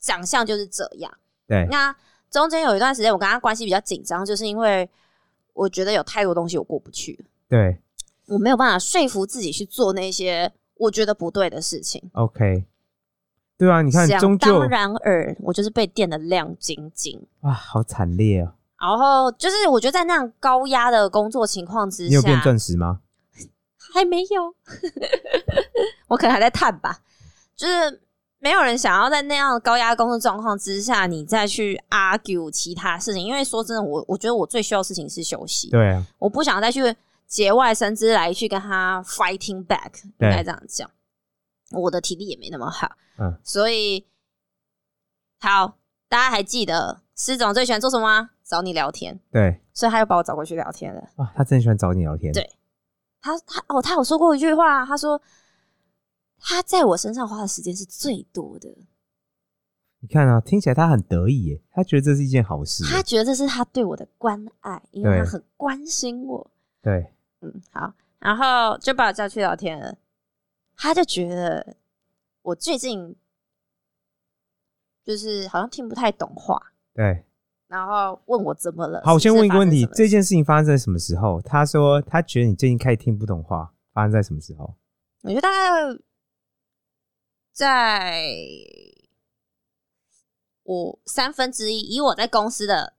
[0.00, 1.12] 长相就是这样。
[1.46, 1.94] 对那
[2.30, 4.88] 中间有一段时间我跟他关系比较紧张，就是因为
[5.52, 7.78] 我觉得有太多东西我过不去，对
[8.26, 12.02] 我没有办法说服自己去做那些我觉得不对的事情。
[12.14, 12.64] ，OK，
[13.56, 17.26] 对啊，你看，想终究当然尔，我就是被电的亮晶晶。
[17.42, 18.54] 哇，好惨烈啊！
[18.80, 23.00] 然后就是我觉得在那样高压的工作情况之下，你有变钻石吗？
[23.94, 24.54] 还没有，
[26.08, 26.98] 我可能还在探吧。
[27.56, 28.02] 就是
[28.38, 33.26] 没有人想要在那样高压工作状况之下，你再去 argue 其他事情。
[33.26, 36.94] 因为说真的，我我觉得我最需要的事情是休息，对啊，我不想再去
[37.26, 40.90] 节外生枝来去跟他 fighting back，应该这样讲。
[41.72, 44.06] 我的体力也没那么好，嗯，所以
[45.40, 48.30] 好，大家还记得施总最喜欢做什么吗？
[48.44, 51.00] 找你聊天，对所以他又把我找过去聊天了。
[51.16, 52.32] 啊，他真的喜欢找你聊天。
[52.32, 52.48] 对
[53.20, 55.20] 他他哦，他有说过一句话，他说
[56.38, 58.68] 他在我身上花的时间是最多的。
[60.00, 62.84] 你看啊，听起来他很得意耶，他觉得这是一件好事。
[62.84, 66.50] 他觉得这是他对我的关爱，因为他很关心我。
[66.82, 69.96] 对，嗯，好，然后就把我叫去聊天了。
[70.76, 71.76] 他就觉得
[72.42, 73.16] 我最近
[75.02, 76.60] 就是好像听不太懂话，
[76.94, 77.24] 对，
[77.66, 79.02] 然后问我怎么了。
[79.04, 81.40] 好，我先问一个问题：这件事情发生在什么时候？
[81.40, 84.76] 他说他觉得你最近开始听不懂话，发生在什么时候？
[85.22, 85.98] 我觉得大概
[87.56, 88.22] 在
[90.62, 92.98] 我三分之一，以我在公司的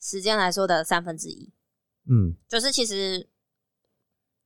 [0.00, 1.52] 时间来说的三分之一，
[2.08, 3.28] 嗯，就是其实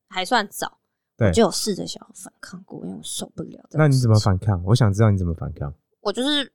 [0.08, 0.78] 还算早。
[1.18, 4.18] 对我就有试着想要反抗过，因为我受不了那你怎么？
[4.18, 4.62] 反抗？
[4.64, 5.74] 我想知道你怎么反抗。
[6.00, 6.50] 我就是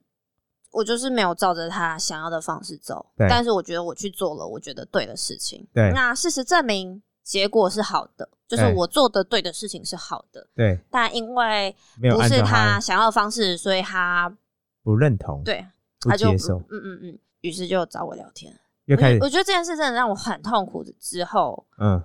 [0.70, 5.68] 我就是没有照着他想要的方式走，但是我觉得我去做了我觉得对的事情。
[5.72, 11.74] 对那事实证明结果是好的，就是我做的对的事情是好的，对，但因为
[12.10, 14.36] 不是他想要的方式，所以他
[14.82, 15.64] 不认同，对
[16.00, 18.58] 他就嗯嗯嗯，于是就找我聊天。
[18.86, 20.82] 又开始我觉得这件事真的让我很痛苦。
[20.98, 22.02] 之后，嗯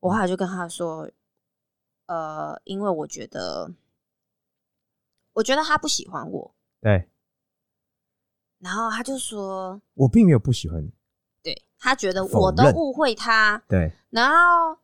[0.00, 1.10] 我后来就跟他说，
[2.06, 3.68] 呃，因为我觉得，
[5.32, 7.08] 我觉得他不喜欢我，对
[8.60, 10.92] 然后他就说，我并没有不喜欢你，
[11.42, 14.78] 对他觉得我都误会他，对然后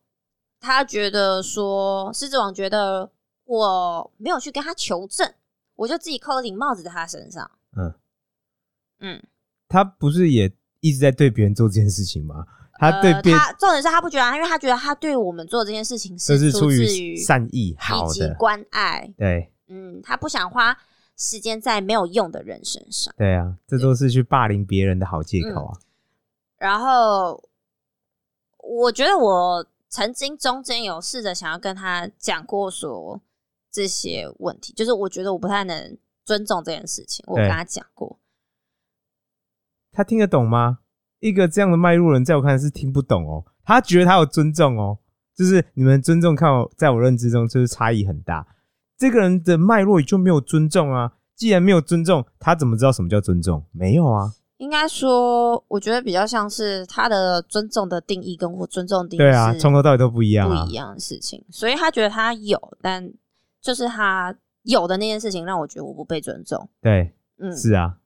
[0.61, 3.11] 他觉得说，狮子王觉得
[3.45, 5.33] 我没有去跟他求证，
[5.77, 7.51] 我就自己扣了顶帽子在他身上。
[7.77, 7.95] 嗯，
[9.01, 9.23] 嗯，
[9.69, 12.47] 他不是也一直在对别人做这件事情吗？
[12.77, 19.15] 他对呃、别他重点是他不觉得啊，因为他觉得他对我们做这件事情这是出出自于于善意，好的，关爱。
[19.17, 20.77] 对嗯，他不想花
[21.17, 23.15] 时间在没有用的人身上。
[23.17, 25.79] 对啊，这都是去霸凌别人的好借口啊。
[26.59, 27.43] 然后，
[28.67, 33.21] 我觉得我曾经中间有试着想要跟他讲过说
[33.71, 38.19] 这些问题，就是我觉得我不太能尊重这件事情，我跟他讲过。
[39.93, 40.81] 他听得懂吗？
[41.21, 43.45] 一个这样的脉络人，在我看来是听不懂哦。
[43.65, 44.99] 他觉得他有尊重哦，
[45.35, 48.47] 就是你们尊重看我，在我认知中就是差异很大。
[48.97, 51.15] 这个人的脉络就没有尊重啊。
[51.35, 53.65] 既然没有尊重，他怎么知道什么叫尊重？
[53.73, 54.35] 没有啊。
[54.59, 60.75] 应该说，我觉得比较像是他的尊重的定义跟我尊重的定义对啊，从头到尾都不一样啊不一。
[60.75, 63.13] 样的事情，所以他觉得他有，但
[63.61, 66.69] 就是他有的那件事情让我觉得我不被尊重。
[66.81, 67.99] 对，嗯，是啊，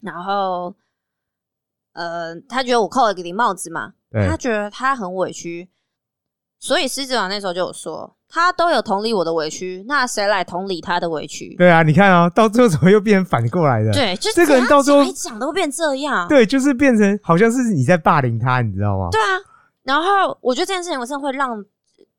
[0.00, 0.74] 然后，
[1.94, 5.70] 呃，他觉得我扣了个顶帽子嘛，对他觉得他很委屈，
[6.58, 11.54] 所以狮子王那时候就有说，他都有同理我的委屈，那谁来同理他的委屈？
[11.56, 11.82] 对啊。
[11.82, 13.90] 你看啊，到最后怎么又变成反过来的？
[13.92, 19.08] 对，就这个人到最后讲都变这样，对，就是变成好像是你在霸凌他，你知道吗？
[19.10, 19.40] 对啊。
[19.82, 21.64] 然后我觉得这件事情我真的会让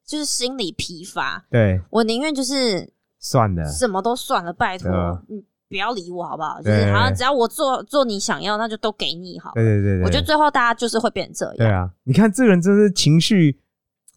[0.04, 6.60] 就是心理疲乏，对，我宁愿就是算了，什么都算了，拜托嗯你不要理我好不好？
[6.64, 9.54] 就是好像只要我做做你想要，那就都给你好了。
[9.54, 11.88] 对对对对，我觉得最后大家就是会变成这样，对啊。
[12.06, 13.60] 你看这个人真是情绪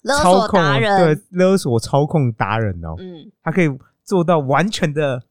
[0.02, 3.68] 勒操控索达人，对，勒索操控达人哦，嗯，他可以
[4.04, 5.22] 做到完全的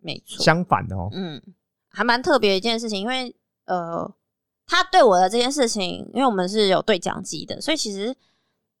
[0.00, 1.08] 没错，相反的哦。
[1.12, 1.40] 嗯，
[1.88, 3.34] 还蛮特别的一件事情，因为
[3.66, 4.12] 呃，
[4.66, 8.16] 他对我的这件事情，因为我们是有对讲机的，所以其实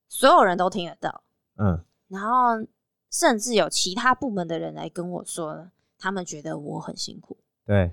[0.08, 1.22] 所有人都听得到，
[1.56, 2.66] 嗯，然后
[3.10, 7.92] 甚至有其他部门的人来跟我说，他们觉得我很辛苦，对，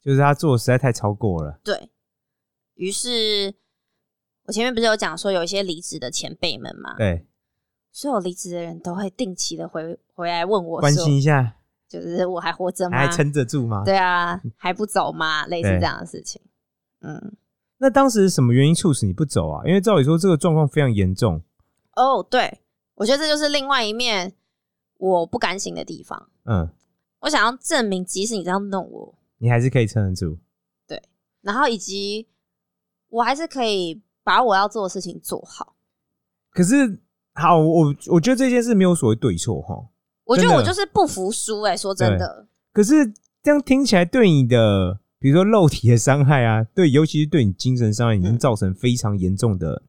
[0.00, 1.60] 就是他做的实在太超过了。
[1.62, 1.90] 对
[2.74, 3.54] 于是，
[4.44, 7.26] 我前面不是有讲说有一些离职的前辈们嘛，对，
[7.92, 11.56] 所有离职的人都会定期的回回来问我关心一下，
[11.88, 12.98] 就是我还活着吗？
[12.98, 13.84] 还撑得住吗？
[13.84, 15.46] 对啊，还不走吗？
[15.48, 16.40] 类似对这样的事情。
[17.00, 17.36] 嗯，
[17.78, 19.62] 那当时是什么原因促使你不走啊？
[19.66, 21.42] 因为照理说这个状况非常严重。
[21.94, 22.60] 哦，对，
[22.94, 24.32] 我觉得这就是另外一面
[24.98, 26.28] 我不甘心的地方。
[26.46, 26.68] 嗯，
[27.20, 30.38] 我想要证明，即使你这样弄我，你还是可以撑得住。
[30.86, 31.00] 对
[31.42, 32.28] 然后以及
[33.08, 35.74] 我还是可以把我要做的事情做好。
[36.50, 37.00] 可是，
[37.34, 39.88] 好，我我觉得这件事没有所谓对错哈。
[40.24, 43.06] 我觉得我就是不服输哎、说真的，可是
[43.42, 49.82] 这样听起来，对你的比如说肉体的伤害啊，对，尤其是对你精神伤害，已经嗯造成非常严重的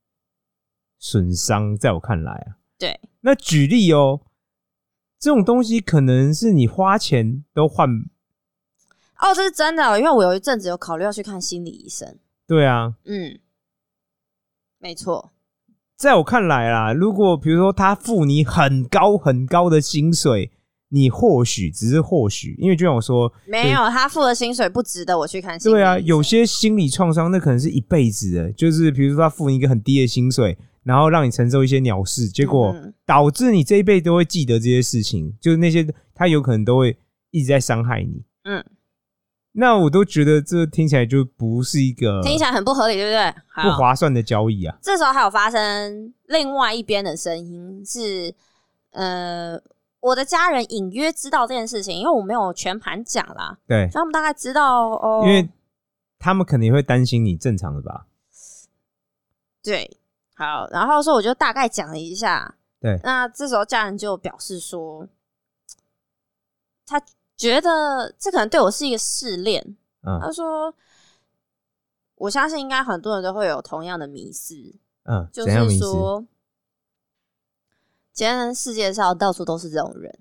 [0.97, 1.77] 损伤。
[1.77, 4.21] 在我看来啊，对，那举例哦，
[5.19, 7.87] 这种东西可能是你花钱都换，
[9.19, 12.17] 哦，这是真的，因为我有一阵子有考虑要去看心理医生。
[12.47, 13.39] 对啊，嗯，
[14.83, 15.31] 没错，
[15.95, 20.51] 在我看来啦，如果比如说他付你很高很高的薪水，
[20.89, 32.93] 你或许只是或许，因为就像我说，没有他付的薪水不值得我去看对啊，有些心理创伤那可能是一辈子的，就是比如说他付你一个很低的薪水，然后让你承受一些鸟事，结果嗯。
[33.05, 36.97] 导致你这一辈都会记得这些事情，就是那些他有可能都会
[37.31, 38.23] 一直在伤害你。
[38.43, 38.63] 嗯，
[39.55, 43.63] 那我都觉得这听起来就不是一个听起来很不合理，对不对？
[43.63, 44.75] 不，划算的交易啊。
[44.81, 48.33] 这时候还有发生另外一边的声音是，
[48.91, 49.61] 呃，
[49.99, 55.47] 我的家人隐约知道这件事情，因为我没有全盘讲啦，对，所以他们大概知道哦，因为
[56.17, 58.07] 他们肯定会担心你正常的吧？
[59.61, 59.97] 对，
[60.33, 62.99] 好，然后说我就大概讲了一下，对。
[63.03, 65.07] 那这时候家人就表示说，
[66.85, 66.99] 他
[67.35, 70.73] 觉得这可能对我是一个试炼，嗯他说，
[72.15, 74.55] 我相信应该很多人都会有同样的迷思，
[75.03, 75.77] 嗯，就是？
[75.77, 76.25] 说，
[78.11, 80.19] 今天世界上到处都是这种人，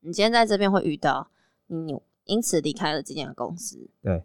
[0.00, 1.30] 你今天在这边会遇到，
[1.66, 4.24] 你因此离开了这间公司，对，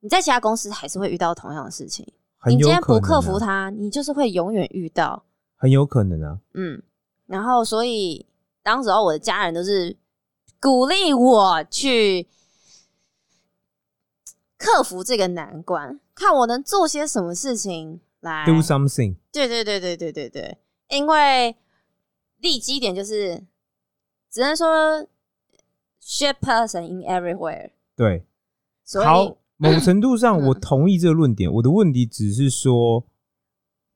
[0.00, 2.06] 你在其他公司还是会遇到同样的事情。
[2.46, 5.24] 你今天不克服它，你就是会永远遇到。
[5.56, 6.40] 很有可能啊。
[6.54, 6.82] 嗯，
[7.26, 8.26] 然后所以
[8.62, 9.94] 当时候我的家人都是
[10.60, 12.28] 鼓励我去
[14.58, 20.58] 克服这个难关，看我能做些什么事情来 Do something，对对对对对对对，
[20.90, 21.56] 因为
[22.38, 23.42] 立基点就是
[24.30, 25.06] 只能说
[26.02, 28.26] shit person in everywhere，对，
[28.84, 30.48] 所以好，某程度上嗯。
[30.48, 31.50] 我同意这个论点。
[31.50, 33.06] 我的问题只是说，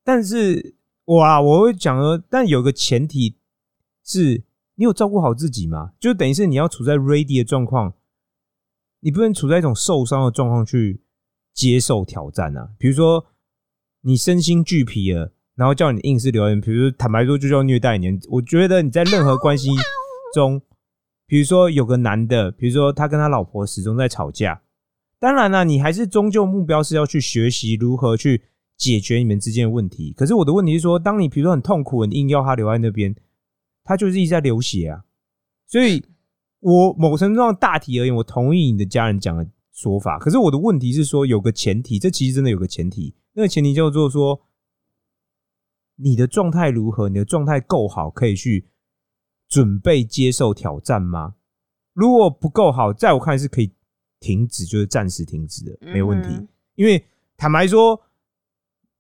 [0.03, 0.75] 但是
[1.05, 3.37] 我啊，我会讲说，但有个前提
[4.03, 4.43] 是
[4.77, 5.93] 你有照顾好自己吗？
[6.01, 7.95] 就等于是你要处在 ready 的状况，
[9.01, 11.03] 你不能处在一种受伤的状况去
[11.53, 12.71] 接受挑战啊。
[12.79, 13.27] 比如说
[14.01, 18.19] 你身心俱疲了，然后叫你硬是留言，比如坦白说就叫虐待你。
[18.29, 19.71] 我觉得你在任何关系
[20.35, 20.61] 中，
[21.27, 24.63] 比如说有个男的，比如说他跟他老婆始终在吵架，
[25.21, 28.43] 当然了，你还是终究目标是要去学习如何去
[28.77, 30.13] 解决你们之间的问题。
[30.17, 33.15] 可是我的问题是说，当你比如说很痛苦，你硬要他留在那边，
[33.85, 35.05] 他就是一直在流血啊。
[35.67, 36.05] 所以，
[36.61, 40.19] 我某程度上大体而言，我同意你的家人讲的说法。
[40.19, 44.41] 可是我的问题是说，有个前提，这其实真的有个前提，那个前提叫做说，
[45.97, 47.09] 你的状态如何？
[47.09, 48.69] 你的状态够好，可以去
[49.49, 51.35] 准备接受挑战吗？
[51.93, 53.73] 如果不够好，在我看来是可以
[54.19, 56.29] 停止，就是暂时停止的，没有问题。
[56.31, 58.01] 嗯因为坦白说，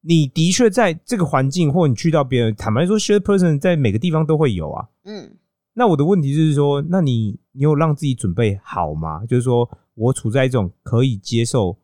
[0.06, 4.88] 你的确在这个环境，或你去到别人，坦白说 s h a r e person 在每个地方都会有啊。
[5.04, 5.36] 嗯
[5.76, 9.26] 那我的问题就是说，那你你有让自己准备好吗？
[9.26, 11.78] 就是说我处在一种可以接受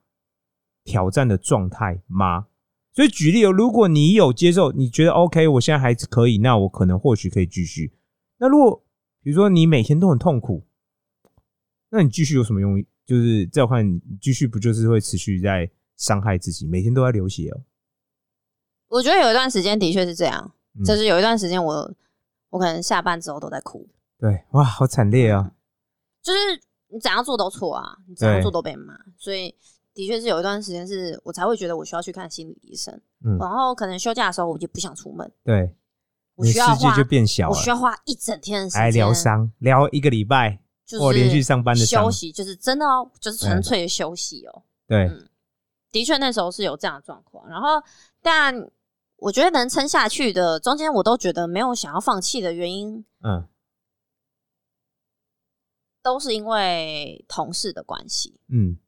[0.84, 2.46] 挑战的状态吗？
[2.92, 7.92] 所以举例哦，如果你有接受，你觉得 OK，我现在还是可以，那我可能或许可以继续。
[8.38, 8.84] 那如果
[9.22, 10.64] 比如说你每天都很痛苦，
[11.90, 12.84] 那你继续有什么用？
[13.04, 17.60] 就是在我看，你继续不就是会持续在伤害自己，每天都在流血哦。
[18.90, 21.90] 我觉得有一段时间的确是这样，嗯就是有一段时间我
[22.50, 25.52] 我可能下班之后都在哭，对，哇，好惨烈啊！
[26.22, 26.38] 就是
[26.88, 29.54] 你怎样做都错啊，你怎样对做都被骂，所以
[29.94, 32.92] 的确是有一段时间是我才会觉得我需要去看心理医生，
[33.24, 35.74] 嗯然后可能休假的时候我就不想出门，对，
[36.34, 37.50] 我需要花世界就变小了。
[37.50, 44.62] 我需要花一整天的时间来疗，伤，疗一个礼拜，就是或连续上班的伤休息，就是真的哦，就是纯粹的休息哦。
[44.88, 45.28] 对，嗯
[45.92, 47.82] 的确那时候是有这样的状况，然后
[48.22, 48.54] 但
[49.20, 53.46] 我觉得能撑下去的中间，我都觉得没有想要放弃的原因，嗯
[56.02, 58.40] 都是因为同事的关系。
[58.48, 58.78] 嗯，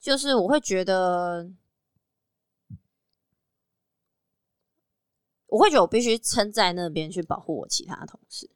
[0.00, 1.50] 就是我会觉得，
[5.48, 8.48] 我会觉得我必须撑在那边去保护我其他同事，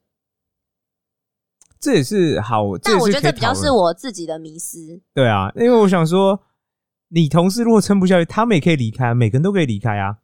[1.80, 5.02] 这也是好，但我觉得这比较是我自己的迷失。
[5.12, 6.40] 对啊，因为我想说，
[7.08, 10.20] 你同事如果撑不下去，他们也可以离开，每个人都可以离开啊。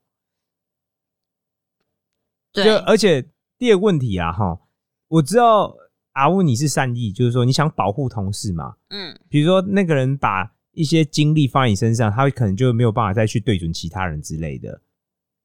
[2.52, 4.60] 就对，而且第二个问题啊，哈，
[5.08, 5.76] 我知道
[6.12, 14.82] 阿乌你是善意，就是说你想保护同事嘛，嗯，比如说那个人把一些精力放在你身上，他可能就没有办法再去对准其他人之类的，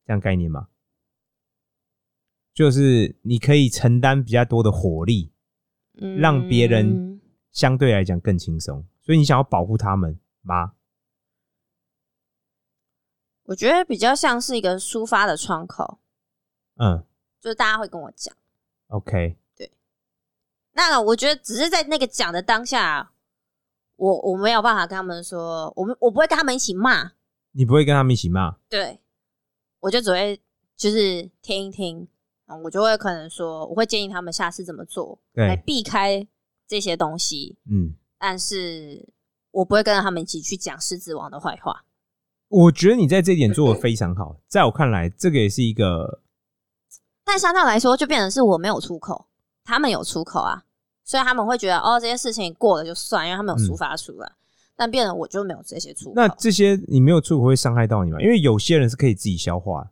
[0.06, 0.68] 这样概念吗？
[2.54, 5.34] 就是你可以承担比较多的火力，
[6.00, 6.18] 嗯。
[6.18, 7.20] 让别人
[7.52, 10.74] 相对来讲更轻松，所以你想要保护他们吗？
[13.44, 16.00] 我觉得比较像是一个抒发的窗口，
[16.78, 17.04] 嗯。
[17.42, 18.36] 就是大家会跟我讲。
[18.88, 19.72] ，OK，对。
[20.74, 23.12] 那我觉得只是在那个讲的当下，
[23.98, 27.12] 我我没有办法跟他们说，我们我不会跟他们一起骂，
[27.52, 29.00] 你不会跟他们一起骂，对，
[29.80, 30.42] 我就只会
[30.76, 32.08] 就是听一听，
[32.48, 36.28] 啊，我就会可能说，我会建议他们下次怎么做，来，避开
[36.68, 39.08] 这些东西，嗯，但是
[39.52, 41.86] 我不会跟着他们一起去讲狮子王的坏话。
[42.48, 46.22] 我觉得你在这一点做的非常好，在我看来，这个也是一个
[47.26, 49.26] 但相对来说，就变成是我没有出口，
[49.64, 50.64] 他们有出口啊。
[51.04, 54.32] 所以他们会觉得哦，这些事情过了就算，因为他们有抒发出来。
[54.76, 56.14] 但变得我就没有这些出口。
[56.16, 58.20] 那这些你没有出口会伤害到你吗？
[58.20, 59.92] 因为有些人是可以自己消化，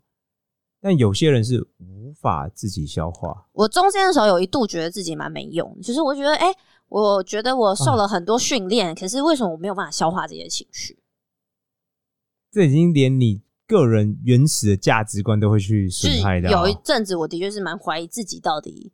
[0.81, 3.47] 但有些人是无法自己消化。
[3.53, 6.53] 我中间的时候有一度觉得自己蛮没用，就是我觉得，哎、
[6.89, 10.97] 我觉得我受了很多训练，可是为什么我没有办法消化这些情绪？
[12.51, 16.49] 这已经连你个人原始的价值观都会去是损害到。
[16.49, 18.91] 有一阵子，我的确是蛮怀疑自己到底，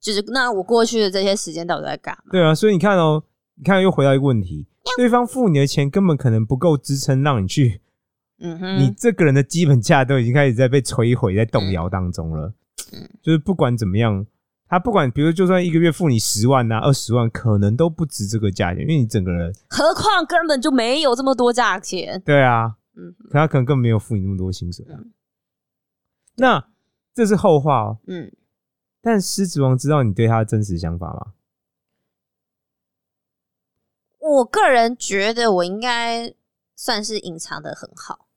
[0.00, 2.32] 就是那我过去的这些时间到底在干嘛？
[2.32, 3.22] 对啊，所以你看哦，
[3.56, 4.66] 你看又回到一个问题，
[4.96, 7.80] 对方付你的钱根本可能不够支撑让你去，
[8.40, 12.48] 嗯哼，你这个人的基本价都已经开始在被摧毁、在动摇当中了。
[12.92, 14.26] 嗯就是不管怎么样，
[14.68, 22.20] 他不管，比如就算一个月付你十万呐、二十万，可能都不值这个价钱，因为你整个人，何况根本就没有这么多价钱。
[22.26, 24.96] 对啊，嗯可他可能根本没有付你那么多薪水啊。
[24.98, 25.12] 嗯
[26.36, 26.66] 那
[27.14, 27.98] 这是后话哦。
[28.06, 28.32] 嗯，
[29.02, 31.34] 但狮子王知道你对他的真实想法吗？
[34.18, 36.34] 我个人觉得我应该
[36.74, 38.28] 算是隐藏的很好。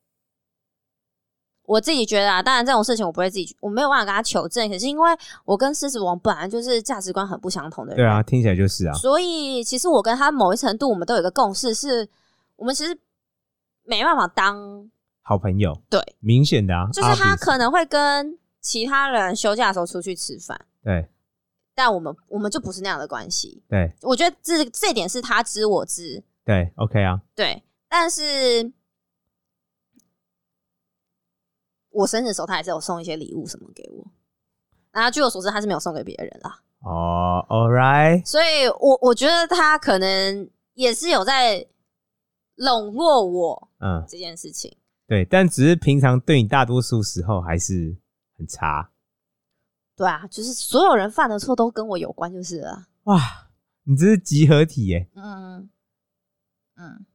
[1.63, 4.69] 我自己觉得啊，当然这种事情我不会自己，我没有办法跟他求证。
[4.69, 5.09] 可是因为
[5.45, 8.93] 我跟狮子王本来就是价值观很不相同的人，对啊，听起来就是啊。
[8.93, 12.09] 所以其实我跟他某一程度，我们都有一个共识，是
[12.57, 12.99] 我们其实
[13.85, 14.89] 没办法当，
[15.21, 21.07] 好朋友，对，明显的啊，就是他可能会跟其他人休假的时候出去吃饭，对。
[21.77, 23.61] 但我们我们就不是那样的关系。
[23.67, 23.91] 对。
[24.01, 28.71] 我觉得这这点是他知我知，对，OK 啊，对，但是
[31.89, 34.05] 我生日的时候，他还是有送一些礼物什么给我。
[34.91, 41.67] 然后据我所知，他是没有送给别人啦，哦，All right，所以我我觉得他可能也是有在
[42.55, 44.75] 笼络我嗯，这件事情。
[45.07, 47.95] 对，但只是平常对你大多数时候还是
[48.35, 48.89] 很差。
[49.95, 52.87] 对啊，就是所有人犯的错都跟我有关，就是了。
[53.03, 53.47] 哇，
[53.83, 55.07] 你这是集合体耶！
[55.15, 55.69] 嗯
[56.77, 57.05] 嗯，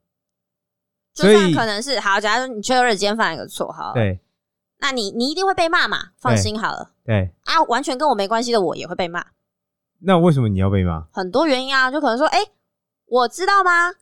[1.13, 4.21] 就所以算可能是好，假如你确认今天犯了一个错，好了，对
[4.79, 9.27] 那你你一定会被骂嘛，放心好了对，啊，完全跟我没关系的我也会被骂，
[9.99, 11.09] 那为什么你要被骂？
[11.11, 12.39] 很多原因啊，就可能说，哎、
[13.07, 13.93] 我知道吗？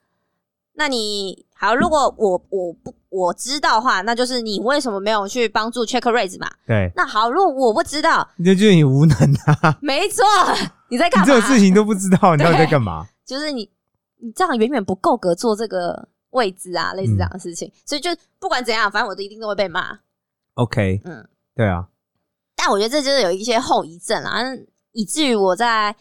[0.74, 6.48] 那你好，如果我我不我知道的话，那就是你为什么没有去帮助 check raise 嘛？
[6.66, 9.16] 对，那好，如果我不知道，那就是你无能
[9.62, 9.76] 啊！
[9.82, 10.24] 没错，
[10.88, 11.26] 你在干嘛？
[11.26, 13.04] 你这种事情都不知道， 你到底在干嘛？
[13.26, 13.68] 就是你
[14.20, 19.98] 你这样远远不够格做这个位置啊，类似这样的事嗯情，所以就不管怎样，反正我都一定都会被骂。
[20.54, 21.88] OK，嗯，对啊，
[22.54, 24.40] 但我觉得这就是有一些后遗症啊，
[24.92, 25.94] 以至于我在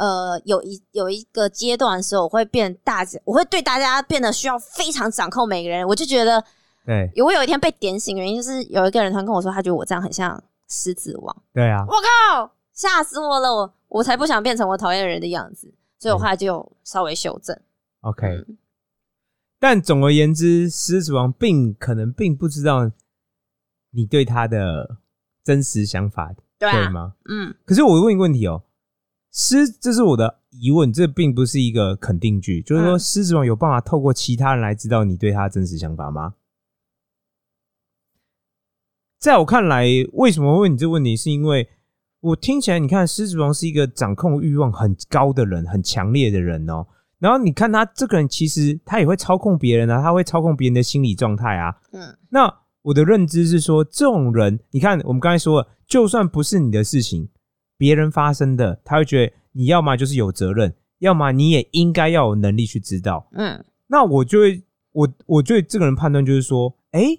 [0.00, 5.86] 呃有一有一个阶段的时候，我会变大，我会对大家变得需要非常掌控每个人。
[5.86, 6.42] 我就觉得，
[6.86, 11.42] 对我有一天被点醒，原因就是有一个人突然跟我说，他觉得我这样很像狮子王。
[11.52, 11.92] 对啊，我
[12.32, 13.54] 靠，吓死我了！
[13.54, 17.54] 我我才不想变成我讨厌的人的样子，所以我后来就稍微修正。
[18.00, 18.56] OK，、嗯
[19.62, 22.90] 但总而言之，狮子王并可能并不知道
[23.90, 24.96] 你对他的
[25.44, 27.12] 真实想法，对啊，吗？
[27.28, 28.62] 嗯可是我问一个问题哦，
[29.32, 36.34] 狮，这是我的疑问，这并不是一个肯定句，就是说，嗯狮子王有办法透过其他人来知道你对他的真实想法吗？
[39.18, 41.14] 在我看来，为什么会问你这个问题？
[41.14, 41.68] 是因为
[42.20, 46.86] 我听起来，你看狮子王是一个掌控欲望很高的人，很强烈的人哦。
[47.18, 51.76] 然后你看他这个人，其实他也会操控别人啊，他会操控别人的心理状态啊。
[51.92, 52.52] 嗯那
[52.82, 57.28] 我的认知是说，这种人，你看我们刚才说了，就算不是你的事情，
[57.80, 63.26] 别人发生的，他会觉得你要么就是有责任，要么你也应该要有能力去知道。
[63.32, 64.62] 嗯那我就会，
[64.92, 67.18] 我我对这个人判断就是说，哎、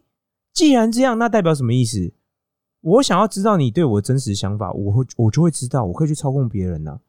[0.54, 2.14] 既然这样，那代表什么意思？
[2.82, 7.00] 我想要知道你对我真实想法，我会我就会知道，我可以去操控别人呐、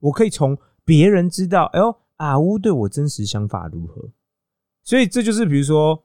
[0.00, 4.10] 我可以从别人知道，哎呦，阿乌对我真实想法如何？
[4.82, 6.02] 所以这就是比如说，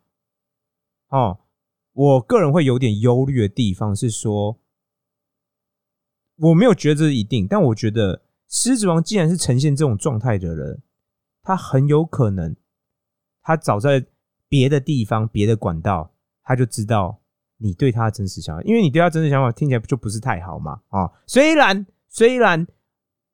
[1.10, 1.40] 哦，
[1.94, 4.60] 我个人会有点忧虑的地方是说，
[6.44, 10.82] 我没有觉得这是一定，但我觉得狮子王既然是呈现这种状态的人，
[11.42, 12.54] 他很有可能，
[13.42, 14.06] 他早在
[14.50, 16.14] 别的地方、别的管道，
[16.44, 17.22] 他就知道
[17.58, 20.82] 你对他的真实想法，因为你对他真实想法听起来就不是太好嘛。
[20.90, 22.68] 啊、虽然虽然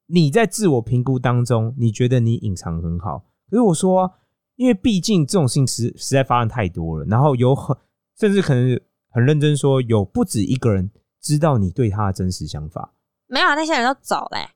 [0.05, 4.13] 你在自我评估当中，你觉得你隐藏很好，可是我说、
[4.55, 7.75] 因为毕竟这种事情实实在发生太多了，然后有很
[8.19, 8.79] 甚至可能
[9.09, 12.93] 很认真说，有不止一个人知道你对他的真实想法，
[13.29, 14.49] 没有啊那些人都走嘞、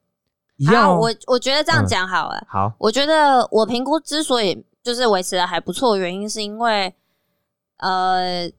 [0.58, 0.92] 一样。
[0.92, 1.88] 哦、好，我我觉得这样嗯。
[1.88, 2.46] 讲好了。
[2.50, 6.94] 好，我觉得我评估之所以就是维持的还不错，原因是因为
[7.78, 8.52] 呃，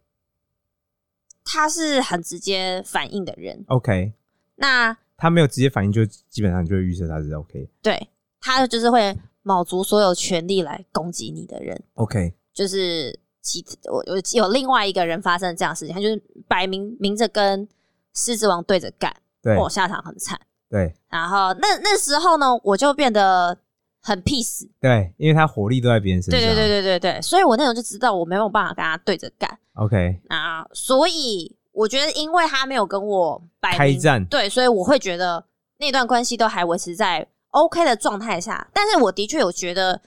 [1.45, 3.65] 他是很直接反应的人。
[3.69, 4.15] OK，
[4.57, 8.09] 那他没有直接反应，就基本上就会预设他是 OK 对
[8.41, 12.35] 他就是会卯足所有全力来攻击你的人，OK。
[12.53, 17.67] 就是其我有有另外一个人发生这样的事情，他就是摆明明着跟
[18.15, 20.37] 狮子王对着干，对我下场很惨。
[20.69, 23.57] 对然后那那时候呢，我就变得
[24.03, 26.41] 很 peace，对，因为他火力都在别人身上。
[26.41, 29.57] 对对对对对对，所以我那时候就知道我没有办法跟他对着干。
[29.75, 35.45] ，OK 啊所以我觉得，因为他没有跟我摆明开战对，所以我会觉得
[35.79, 38.67] 那段关系都还维持在 OK 的状态下。
[38.73, 40.01] 但是我的确有觉得，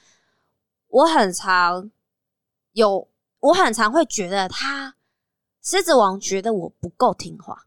[0.90, 1.90] 我很常
[2.74, 3.08] 有，
[3.40, 4.96] 我很常会觉得他
[5.64, 7.58] 狮子王觉得我不够听话，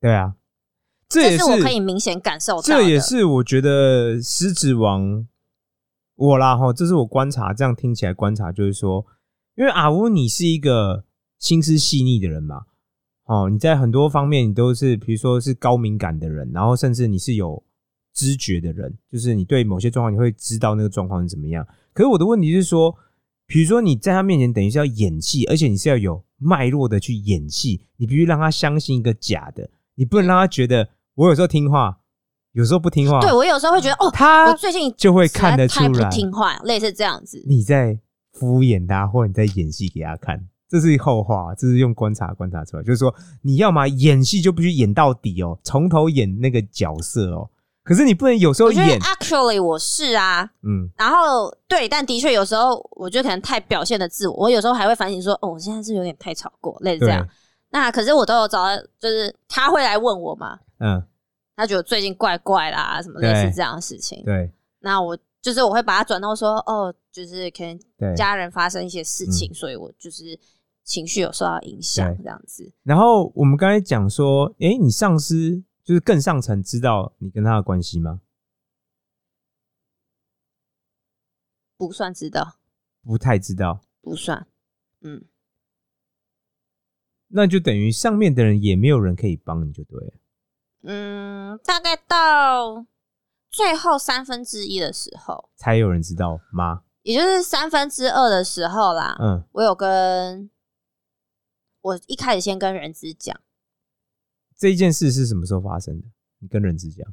[0.00, 0.34] 对啊，
[1.08, 2.62] 这也这是我可以明显感受到的。
[2.62, 5.26] 这也是我觉得狮子王
[6.16, 9.06] 我啦哈，这是我观察，这样听起来观察就是说，
[9.56, 11.04] 因为阿乌你是一个
[11.38, 12.66] 心思细腻的人嘛，
[13.24, 17.62] 哦，你在很多方面你都是，比如说是高敏感的人，然后甚至你是有
[18.12, 21.66] 知觉的人，就是你对某些状况你会知道那个状况是怎么样。
[21.92, 22.94] 可是我的问题是说，
[23.46, 30.88] 比如说你在他面前等于是要演戏，而且你是要有脉络的去演戏，你必须让他相信一个假的，你不能让他觉得
[31.18, 31.98] 我有时候听话，
[32.52, 33.18] 有时候不听话。
[33.20, 37.42] 对我有时候会觉得，哦，他我最近就会看得出来不听话，类似这样子。
[37.44, 37.98] 你在
[38.32, 42.84] 敷衍他，或者你在演戏给他看，这是后话，这是用观察观察出来。
[42.84, 43.12] 就是说，
[43.42, 47.50] 你要么演戏就必须演到底哦，从头演那个角色哦。
[47.82, 57.28] 可是你不能有时候演，actually 我是啊，嗯，然后对，但的确有时候我觉得可能太表现的自我，我有时候还会反省说，哦，我现在是有点太吵过，类似这对，样。
[57.70, 61.06] 那可是我都有找到，就是他会来问我嘛，嗯，
[61.56, 64.24] 他觉得最近怪怪啦，什么类似这样的事情。
[64.24, 67.78] 对那我就是我会把它转到说，哦，就是可能。
[68.16, 70.38] 家人发生一些事情，所以我就是
[70.84, 72.72] 情绪有受到影响，这样子。
[72.84, 78.20] 然后我们刚才讲说，哎，你上司就是更上层知道你跟他的关系吗？
[81.76, 82.56] 不算知道，
[83.02, 84.46] 不太知道，不算，
[85.00, 85.24] 嗯，
[87.28, 90.12] 那就等于上面的人也没有人可以帮你，就对了。
[90.90, 92.86] 嗯，大概到
[93.50, 96.84] 最后三分之一的时候，才有人知道吗？
[97.02, 100.50] 也就是三分之二的时候啦，嗯，我有跟
[101.82, 103.38] 我一开始先跟人资讲，
[104.56, 106.06] 这一件事是什么时候发生的？
[106.38, 107.06] 你跟人资讲，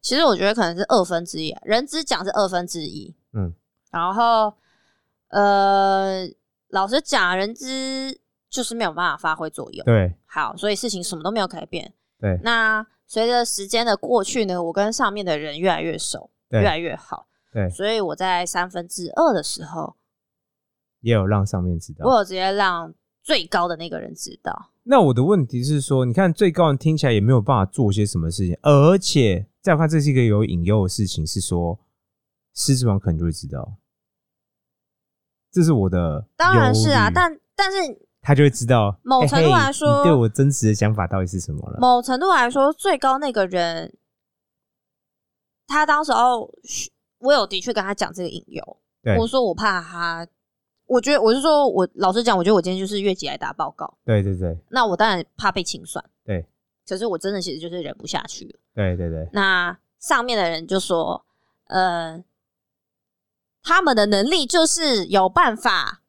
[0.00, 3.54] 其实我觉得可能是二分之一啊，人资讲是二分之一，嗯，
[3.90, 4.54] 然后
[5.28, 6.26] 呃，
[6.68, 8.18] 老实讲，人资
[8.50, 9.84] 就是没有办法发挥作用。
[9.84, 11.94] 对好，所以事情什么都没有改变。
[12.18, 19.96] 对那随着时间的过去呢，我跟上面的人越来越熟，对越来越好，对，所以我在三分之二的时候，
[21.00, 22.06] 也有让上面知道。
[22.06, 22.92] 我有直接让
[23.22, 24.72] 最高的那个人知道。
[24.82, 31.78] 那我的问题是说，你看最高人听起来也没有办法做些什么事情，而且再看这是一个有引诱的事情，是说
[32.54, 33.76] 狮子王可能就会知道，
[35.50, 37.78] 这是我的当然是啊，但但是
[38.22, 41.78] 他就会知道某程度来说你对我真实的想法到底是什么了。
[41.80, 43.96] 某程度来说，最高那个人，
[45.66, 46.52] 他当时候
[47.18, 48.76] 我有的确跟他讲这个引诱，
[49.18, 50.26] 我说我怕他，
[50.86, 56.46] 我觉得我是说我老实讲，我觉得我今天就是越级来打报告，对对对那我当然怕被清算，对
[56.86, 58.58] 可是我真的其实就是忍不下去了。
[58.74, 61.24] 对对对，那上面的人就说，
[61.68, 62.22] 呃，
[63.62, 65.99] 他们的能力就是有办法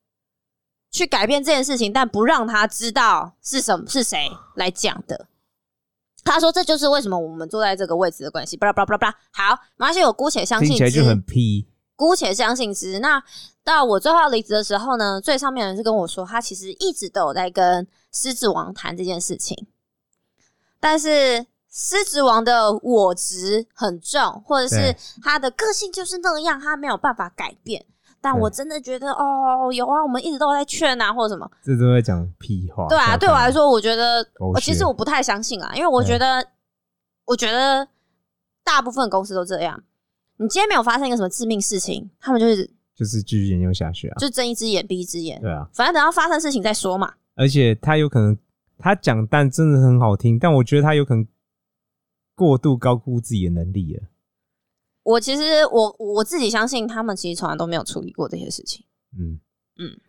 [0.92, 5.28] 去改变这件事情，但不让他知道是什么是谁来讲的。
[6.24, 9.16] 他说：“这就是为什么我们坐在这个位置的关系。”巴拉巴拉巴拉。
[9.32, 11.68] 好，马关系，我姑且相信之，听起来就很屁。
[11.96, 13.00] 姑且相信之。
[13.00, 13.24] 那
[13.64, 19.68] 到我最后要离职的时候呢，最上面的人是跟我说，他其实一直都有在跟狮子王谈这件事情，
[20.80, 27.86] 但是狮子王的我执很重，或者是他的个性就是那样，他没有办法改变。
[28.22, 31.50] 但我真的觉得，哦，有啊，我们一直都在劝啊，或者什么。
[31.64, 32.88] 这都在讲屁话。
[32.88, 34.24] 对啊，对我来说，我觉得，
[34.58, 36.48] 其血实我不太相信啊，因为我对觉得，
[37.26, 37.88] 我觉得
[38.64, 39.84] 大部分公司都这样。
[40.38, 44.16] 你今天没有发生一个什么致命事情，他们就是就是继续研究下去啊。
[44.20, 47.12] 就睁一只眼闭一只眼，对啊，反正等到发生事情再说嘛。
[47.36, 48.38] 而且他有可能
[48.78, 51.26] 他讲，但真的很好听，但我觉得他有可能
[52.36, 54.04] 过度高估自己的能力了。
[55.04, 55.42] 我其实
[55.72, 58.86] 我我自己相信，他们其实从来都没有处理过这些事情。
[59.18, 59.40] 嗯
[59.78, 60.00] 嗯，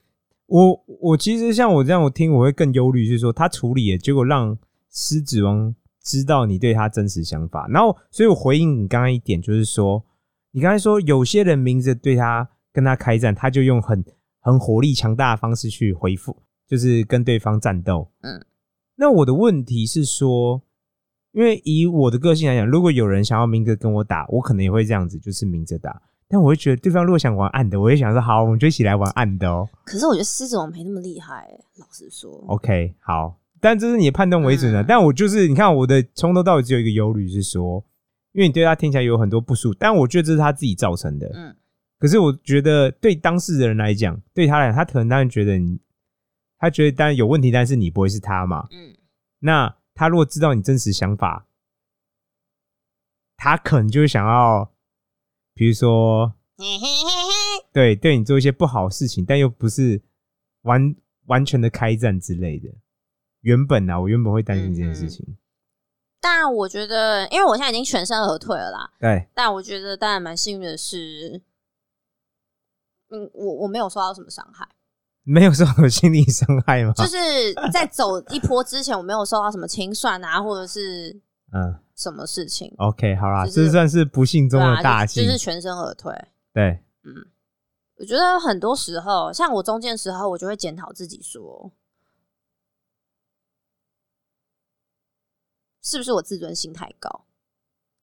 [0.46, 4.56] 我我其实像我这样，我听我会更忧虑，就是说他处理了，结果让
[4.90, 10.04] 狮子王知道你对他真实想法，然后，所以我回应你刚刚一点，就是说，
[10.50, 14.04] 你刚才说有些人明着对他跟他开战，他就用很
[14.40, 16.36] 很火力强大的方式去回复，
[16.66, 18.10] 就是跟对方战斗。
[18.20, 18.44] 嗯，
[18.96, 20.60] 那我的问题是说，
[21.32, 26.00] 因为以我的个性来讲，如果有人想要明着跟我打，我可能也会这样子，就是明着打。
[26.28, 29.68] 但我会觉得对方如果想玩暗的，我也想说好，我们就一起来玩暗的哦。
[29.84, 32.30] 可是我觉得狮子王没那么厉害、欸，老实说。
[32.46, 34.82] OK，好，但这是你的判断为准的。
[34.82, 37.84] 嗯但我就是你看我的从头到尾只有一个忧虑是说，
[38.32, 41.30] 因为你对他听起来有很多不舒服，但我觉得这是他自己造成的。
[41.34, 41.54] 嗯
[41.98, 45.78] 可是我觉得对当事人来讲，对他来讲，他可能当然觉得你，
[46.58, 48.66] 他觉得当然有问题，但是你不会是他嘛。
[48.72, 48.92] 嗯
[49.38, 51.46] 那他如果知道你真实想法，
[53.36, 54.72] 他可能就会想要，
[55.54, 56.34] 比如说，
[57.72, 60.02] 对对你做一些不好的事情，但又不是
[60.62, 60.94] 完
[61.26, 62.68] 完全的开战之类的。
[63.40, 65.36] 原本啊，我原本会担心这件事情。
[66.20, 68.92] 但我觉得，因为我现在已经全身而退了啦。
[69.00, 71.42] 对，但我觉得当然蛮幸运的是，
[73.08, 74.68] 嗯，我我没有受到什么伤害，
[75.24, 76.92] 没有受到心理伤害吗？
[76.94, 81.10] 就是在走一波之前，我没有受到什么清算啊，或者是
[81.52, 85.22] 嗯什么事情，，OK，好啦，就是这算是不幸中对啊，的大幸。
[85.22, 86.12] 就就是全身而退。
[86.52, 86.82] 对，
[87.96, 91.70] 我觉得很多时候，像我中间的时候，我就会检讨自己说，
[95.82, 97.24] 是不是我自尊心太高？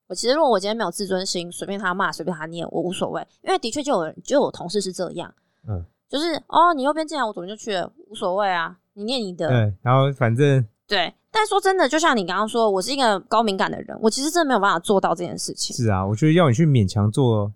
[0.07, 5.33] 我其实如果我今天没有自尊心，随便他骂，随便他念，我无所谓，因为的确就有人就有同事是这样，
[5.67, 11.13] 嗯，就是哦，你右边进来，我左边就去了，无所谓啊，你念你的，对，然后反正对。
[11.31, 15.75] 但说真的，就像你刚刚说，我是一个高敏感的人，我其实真的没有办法做到这件事情。
[15.75, 17.53] 是啊，我觉得要你去勉强做，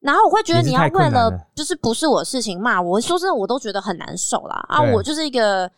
[0.00, 4.56] 然后我会觉得你要为了就是不是我的事情骂我，说真的我都觉得很难受啦。
[4.68, 5.70] 啊，我就是一个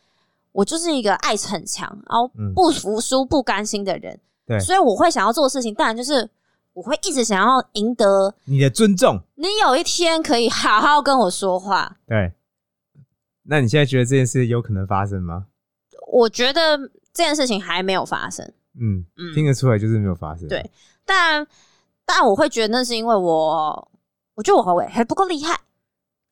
[0.52, 6.26] 我就是一个爱逞强，然后嗯不服输、不甘心的人，对所以我会想要做的事情，当然就是
[6.74, 9.20] 我会一直想要赢得你的尊重。
[9.36, 11.96] 你有一天可以好好跟我说话。
[12.06, 12.32] 对，
[13.44, 15.46] 那你现在觉得这件事有可能发生吗？
[16.12, 16.76] 我觉得
[17.12, 18.44] 这件事情还没有发生，
[18.78, 20.46] 嗯，嗯，听得出来就是没有发生。
[20.48, 20.70] 对
[21.04, 21.46] 但
[22.04, 23.90] 但我会觉得那是因为我，
[24.34, 25.60] 我觉得我还还不够厉害。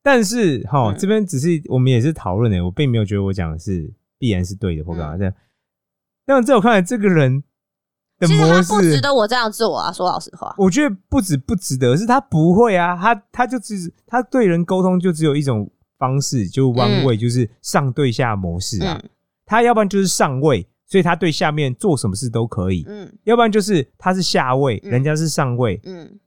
[0.03, 5.35] 但是哈，嗯这边只是我们也是讨论的，我并没有觉得我讲的是必然是对的或干嘛嗯这样。
[6.27, 7.43] 但在我看来，这个人
[8.23, 10.55] 的其实模他不值式，得我这样做啊，说老实话。
[10.57, 15.69] 我觉得不止不值得，是他不会啊，他他就只他对人沟通就只有一种
[15.99, 18.99] 方式，就弯位，就是上对下模式啊。
[19.03, 19.09] 嗯
[19.45, 26.19] 他要不然就是上位，所以他对下面做什么事都可以；嗯要不然就是他是下位，嗯人家是上位，嗯，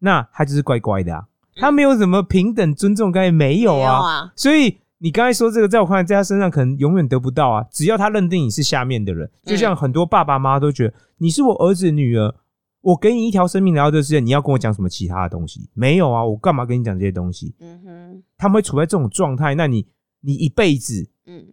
[0.00, 1.20] 那他就是乖乖的啊，
[1.54, 4.08] 嗯他没有什么平等尊重概念，没有没有啊。
[4.08, 7.64] 啊，所以你刚才说这个，在我看来，在他身上可能永远得不到啊。
[7.70, 12.34] 只要他认定你是下面的人，就像很多爸爸妈妈都觉得你是我儿子女儿，
[12.80, 15.70] 我给你一条生命来到这世界，你要跟我讲什么其他的东西？
[15.74, 17.54] 没有啊，我干嘛跟你讲这些东西？
[17.60, 19.86] 嗯哼，他们会处在这种状态，那你
[20.20, 21.46] 你一辈子嗯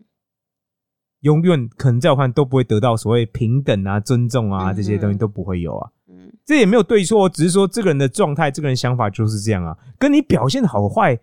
[1.21, 5.91] 永远可能在我看都不会得到所谓平等啊、尊重啊嗯这些东西都不会有啊。
[6.07, 11.19] 嗯，这也没有对错，只是说这个人的状态、这个人想法就是这样啊，跟你表现的好坏，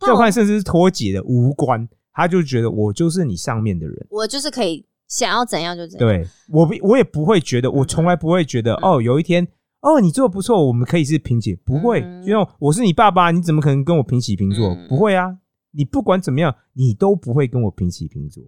[0.00, 1.88] 在但我我看甚至是脱节的无关。
[2.12, 6.06] 他就觉得我就是你上面的人，我就是可以想要怎样就怎样。
[6.06, 9.46] 对我不我也不会觉得，我从来不会觉得、嗯哦，有一天
[9.80, 14.70] 哦你做的不错，我们可以是平起，不会，嗯就像我是你爸爸，你怎么可能跟我平起平坐？
[14.70, 15.38] 嗯不会啊，
[15.70, 18.42] 你不管怎么样，你都不会跟我平起平坐。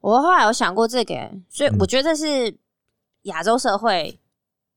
[0.00, 2.56] 我后来有想过这个欸，所以嗯我觉得这是
[3.22, 4.20] 亚洲社会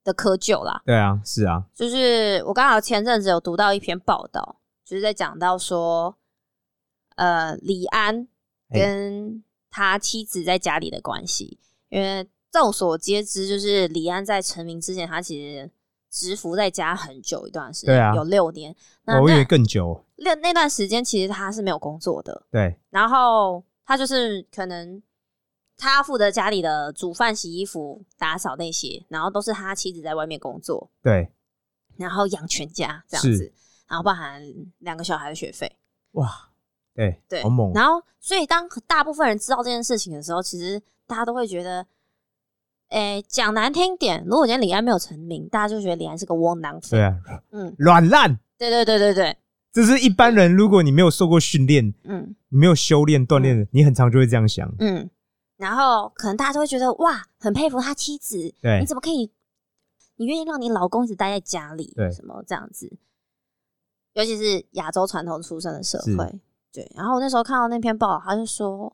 [0.05, 0.81] 的窠臼啦。
[0.85, 4.60] 对啊，是啊，就是我刚好前阵子有读到一篇报道，
[4.91, 6.17] 就是在讲到说，
[7.15, 8.27] 呃，李安
[8.71, 8.79] 哎。
[8.81, 9.41] 跟
[9.73, 15.71] 他妻子在家里的关系，因为众所皆知，就是李安在成名之前，他其实
[16.09, 18.75] 蛰伏在家很久一段时间，对啊有六年。
[19.05, 20.05] 那我以为那更久。
[20.17, 25.01] 那那段时间，其实他是没有工作的，对，然后他就是可能
[25.77, 31.31] 他要负责家里的煮饭、洗衣服、打扫那些，然后都是他妻子在外面工作，对，
[31.95, 33.53] 然后养全家这样子，
[33.91, 34.41] 然后包含
[34.77, 35.69] 两个小孩的学费，
[36.11, 36.49] 哇，
[36.93, 37.73] 对，对，好猛。
[37.73, 41.85] 然后，所以当大部分人知道这件事情的时候，其实大家都会觉得，
[42.87, 46.91] 诶，讲难听点，如果今天李安没有成名，大家就觉得李安是个窝囊废。
[46.91, 47.19] 对啊，
[47.51, 49.37] 嗯，软烂，对对对对对，
[49.73, 54.73] 这是一般人，如果你没有受过训练，嗯你没有修炼锻炼，你很常就会这样想。
[54.79, 55.09] 嗯，
[55.57, 59.29] 然后可能大家都会觉得哇，很佩服他妻子，对你怎么可以，
[60.15, 62.89] 你愿意让你老公一直待在家里，对什么这样子？
[64.13, 66.39] 尤其是亚洲传统出身的社会，
[66.71, 66.91] 对。
[66.95, 68.93] 然后我那时候看到那篇报道，他就说，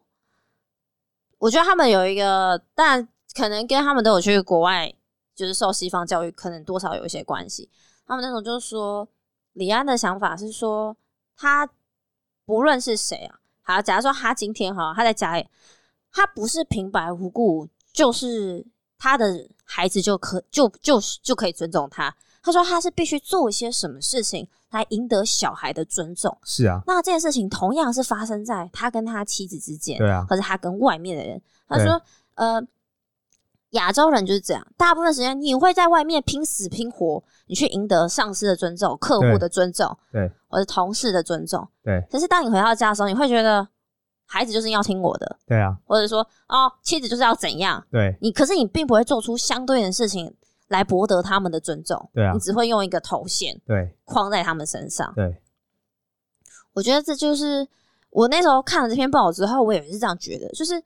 [1.39, 4.93] 我觉得他们有一个，但可能跟他们都有去国外，
[5.35, 7.69] 就是受西方教育，可能多少有一些关系。
[8.05, 9.07] 他们那种就是说，
[9.53, 10.95] 李安的想法是说，
[11.35, 11.69] 他
[12.45, 15.47] 不论是谁啊，好，假如说他今天哈，他在家里，
[16.11, 18.65] 他不是平白无故就是
[18.97, 22.15] 他的孩子就可就就就可以尊重他。
[22.41, 26.37] 他说他是必须做一些什么事情来赢得小孩的尊重。
[26.43, 31.41] 是啊，那这件事情同样是发生在他跟他妻子之间，对啊，或者他跟外面的人。
[31.67, 32.01] 他对说，
[32.35, 32.61] 呃，
[33.71, 41.67] 亚洲人就是这样，大部分时间你会在外面拼死拼活，你去赢得上司的尊重、客户的尊重，对或者同事的尊重。
[41.83, 43.67] 对可是当你回到家的时候，你会觉得
[44.25, 47.85] 孩子就是要听我的，对啊，或者说哦，妻子就是要怎样。
[47.91, 50.33] 对你可是你并不会做出相对的事情
[50.69, 55.13] 来博得他们的尊重，对啊你只会用一个头衔对框在他们身上。
[55.15, 55.41] 对，
[56.73, 57.67] 我觉得这就是
[58.09, 60.81] 我那时候看了这篇报道之后，我也是这样觉得，就是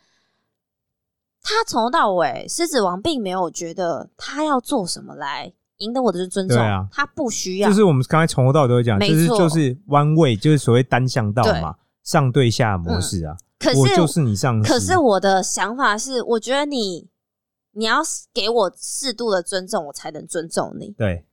[1.41, 6.57] 他从头到尾，狮子王并没有觉得他要做什么来赢得我的尊重，
[6.91, 13.35] 他不需要，就是我们刚才从头到尾都会讲，就是就是弯位，就是所谓单向道嘛，上对下模式啊。
[13.57, 17.07] 可是我就是你上司，可是我的想法是，我觉得你
[17.73, 18.01] 你要
[18.33, 20.91] 给我适度的尊重，我才能尊重你。
[20.97, 21.25] 对，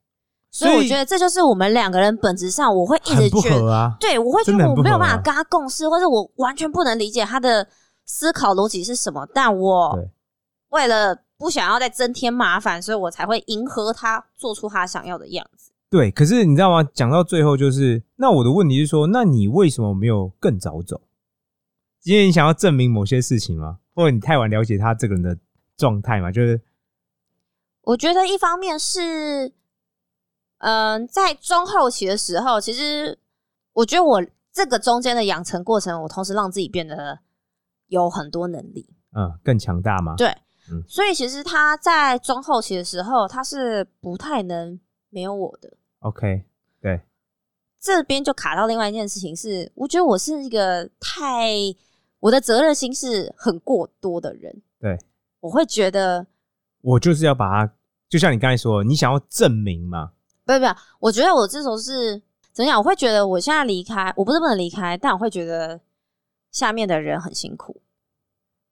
[0.50, 3.96] 所以我觉得这就是我们两个人本质上，我会一直觉得，合啊。
[4.00, 7.66] 对我会觉得我没有办法跟他共事，或者我完全不能理解他的
[8.06, 9.26] 思考逻辑是什么。
[9.34, 9.98] 但我
[10.70, 15.72] 为了不想要再增添麻烦，所以我才会迎合他，做出他想要的样子。
[15.90, 16.88] 对，可是你知道吗？
[16.92, 21.00] 讲到最后，就是那我的问题是说，那你为什么没有更早走？
[22.04, 23.78] 因为你想要证明某些事情吗？
[23.94, 25.36] 或者你太晚了解他这个人的
[25.78, 26.30] 状态嘛？
[26.30, 26.60] 就是
[27.80, 29.50] 我觉得一方面是，
[30.58, 33.18] 嗯、在中后期的时候，其实
[33.72, 34.22] 我觉得我
[34.52, 37.20] 这个中间的养成过程，我同时让自己变得
[37.86, 38.94] 有很多能力。
[39.12, 40.16] 嗯，更强大嘛？
[40.16, 40.28] 对，
[40.70, 45.72] 嗯所以其实他在中后期的时候，他是不太能没有我的。
[46.00, 46.44] ，OK，
[46.82, 47.00] 对，
[47.80, 51.54] 这边就卡到另外一件事情是，我觉得我是一个太
[52.20, 54.60] 我的责任心是很过多的人。
[54.78, 54.98] 对，
[55.40, 56.26] 我会觉得
[56.80, 57.72] 我就是要把它，
[58.08, 60.12] 就像你刚才说，你想要证明嘛？
[60.44, 60.66] 不不不，
[61.00, 62.20] 我觉得我这时候是
[62.52, 62.78] 怎么讲？
[62.78, 65.80] 我会觉得我现在离开，我不是不能离开，但我会觉得
[66.50, 67.80] 下面的人很辛苦。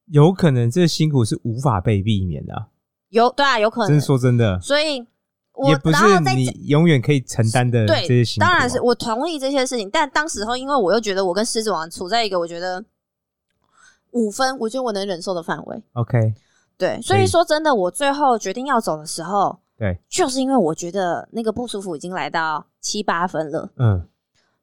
[0.07, 2.69] 有可能这辛苦是无法被避免的啊、
[3.09, 3.91] 有对啊，有可能。
[3.91, 5.05] 真说真的，所以
[5.53, 8.49] 我也不是你永远可以承担的对这些辛苦啊。
[8.49, 12.85] 当然是我同意这些事情，但当时候因为我又觉得我跟狮子王处在一个我觉得
[14.13, 15.83] 五分，我觉得我能忍受的范围。
[15.95, 16.35] OK，
[16.79, 23.71] 对，所以说真的，我最后决定要走的时候，对，就是因为我觉得那个不舒服已经来到七八分了。
[23.77, 24.07] 嗯，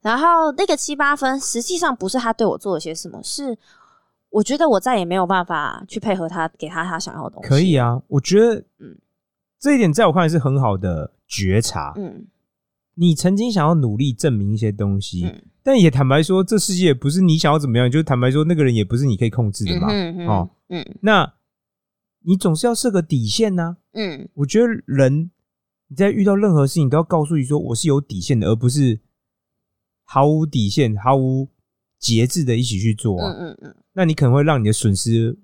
[0.01, 3.57] 然后那个七八分，实际上不是他对我做了些什么，是
[4.29, 7.49] 我觉得我再也没有办法去配合他，给他他想要的东西。
[7.49, 8.97] 可以啊，我觉得，嗯嗯，
[9.59, 11.93] 这一点在我看来是很好的觉察。
[11.97, 12.27] 嗯
[12.95, 19.87] 你曾经想要努力证明一些东西，嗯但也坦白说，这世界不是你想要怎么样，就是坦白说，那个人也不是你可以控制的嘛。
[19.89, 21.33] 嗯哦，嗯那
[22.25, 25.31] 你总是要设个底线呐、嗯我觉得人
[25.87, 28.99] 你在遇到任何事情都要告诉你说我是有底线的，而不是
[30.03, 31.49] 毫无底线、毫无
[31.99, 33.31] 节制的一起去做、啊。
[33.31, 35.37] 嗯嗯嗯，那你可能会让你的损失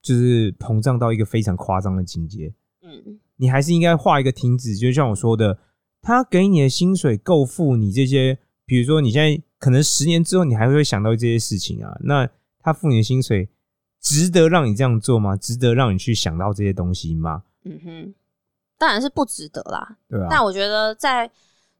[0.00, 2.54] 就是膨胀到一个非常夸张的境界。
[2.82, 5.58] 嗯你还是应该画一个停止，就像我说的，
[6.02, 12.28] 他给你的薪水够付你这些，比如说你现在可能十年之后你还会想到这些事情啊，那
[12.58, 13.48] 他付你的薪水
[14.00, 15.36] 值得让你这样做吗？
[15.36, 17.44] 值得让你去想到这些东西吗？
[17.64, 18.14] 嗯哼，
[18.78, 19.96] 当然是不值得啦。
[20.08, 21.30] 对啊，但我觉得在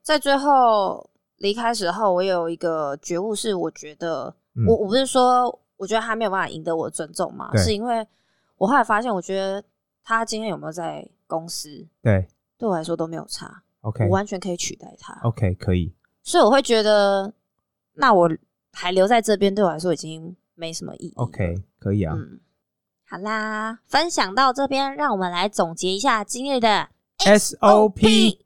[0.03, 1.09] 在最后
[1.39, 4.66] 离开时候，我有一个觉悟，是我觉得、嗯。
[4.66, 8.07] 我我不是说我觉得他没有办法赢得我的尊重嘛，是因为
[8.59, 9.64] 我后来发现，我觉得
[10.05, 12.29] 他今天有没有在公司，对。
[12.59, 14.05] 对我来说都没有差，，OK。
[14.05, 15.91] 我完全可以取代他，OK 可以，
[16.23, 17.33] 所以我会觉得，
[17.95, 18.31] 那我
[18.71, 21.13] 还留在这边对我来说已经没什么意义。
[21.17, 22.15] OK 可以啊。
[22.15, 22.39] 嗯，
[23.09, 28.39] 好啦，分享到这边，让我们来总结一下今日的 SOP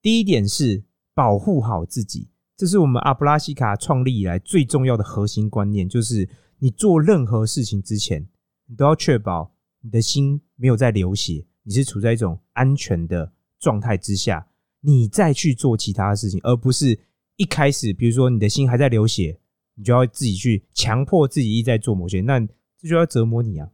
[0.00, 8.28] 第一点是保护好自己，这是我们阿布拉西卡创立以来最重要的核心观念，就是你做任何事情之前，
[8.66, 14.46] 你都要确保你的心没有在流血，你是处在一种安全的状态之下，
[14.80, 16.98] 你再去做其他的事情，而不是
[17.36, 19.40] 一开始，比如说你的心还在流血，
[19.74, 23.70] 你就要自己去强迫自己一再做某些，那这就要折磨你啊。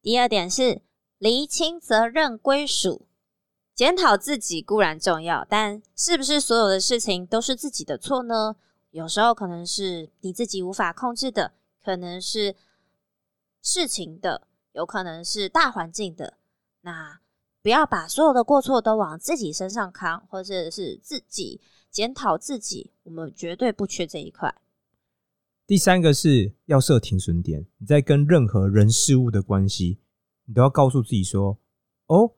[0.00, 0.82] 第二点是
[1.18, 3.06] 厘清责任归属，
[3.74, 8.56] 检讨自己固然重要，但是不是所有的事情都是自己的错呢？
[8.90, 11.52] 有时候可能是你自己无法控制的，
[11.82, 12.56] 可能是
[13.60, 16.38] 事情的，有可能是大环境的。
[16.82, 17.20] 那
[17.60, 21.60] 不要把所有的过错都往自己身上扛，或者是自己
[21.90, 24.54] 检讨自己，我们绝对不缺这一块。
[25.68, 29.98] 第三个是要设停损点，你在跟任何人事物的关系，
[30.46, 31.58] 你都要告诉自己说
[32.08, 32.32] ：“哦，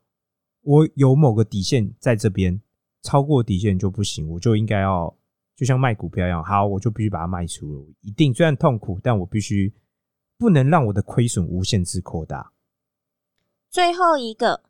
[0.62, 2.60] 我有某个底线在这边，
[3.02, 5.16] 超过底线就不行，我就应该要
[5.54, 7.86] 就像卖股票一样，好，我就必须把它卖出了。
[8.00, 9.72] 一定虽然痛苦，但我必须
[10.36, 12.52] 不能让我的亏损无限制扩大。
[13.70, 14.64] 最后一个，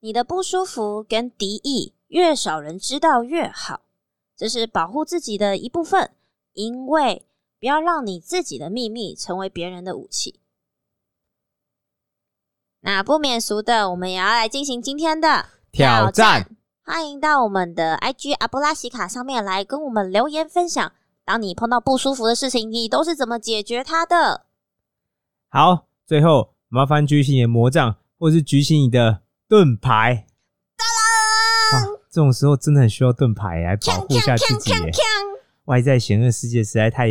[0.00, 3.86] 你的不舒服跟敌意越少人知道越好，
[4.36, 6.10] 这是保护自己的一部分，
[6.58, 7.24] 因为
[7.60, 10.40] 不要让你自己的秘密成为别人的武器。
[12.80, 16.50] 那不免俗的，我们也要来进行今天的挑战。
[16.82, 20.92] 欢迎到我们的 IG 阿布拉西卡上面来跟我们留言分享，
[21.24, 24.46] 当你碰到不舒服的事情，你都是怎么解决它的？
[25.48, 30.26] 好，最后麻烦举起你的魔杖，或是举起你的盾牌。
[32.10, 34.90] 这种时候真的很需要盾牌来保护一下自己耶。
[35.68, 37.06] 外在险恶世界实在太……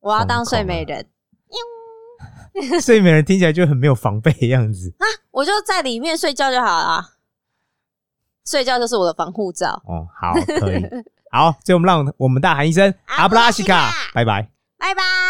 [0.00, 1.06] 我要当睡美人，
[2.80, 5.04] 睡美人听起来就很没有防备的样子啊。
[5.32, 7.14] 我就在里面睡觉就好了。
[8.46, 9.82] 睡觉就是我的防护罩。
[9.86, 10.82] 哦，好，可以，
[11.30, 14.50] 好，最后我们让我们大喊一声阿布拉西卡，拜拜。
[14.78, 15.27] 拜拜。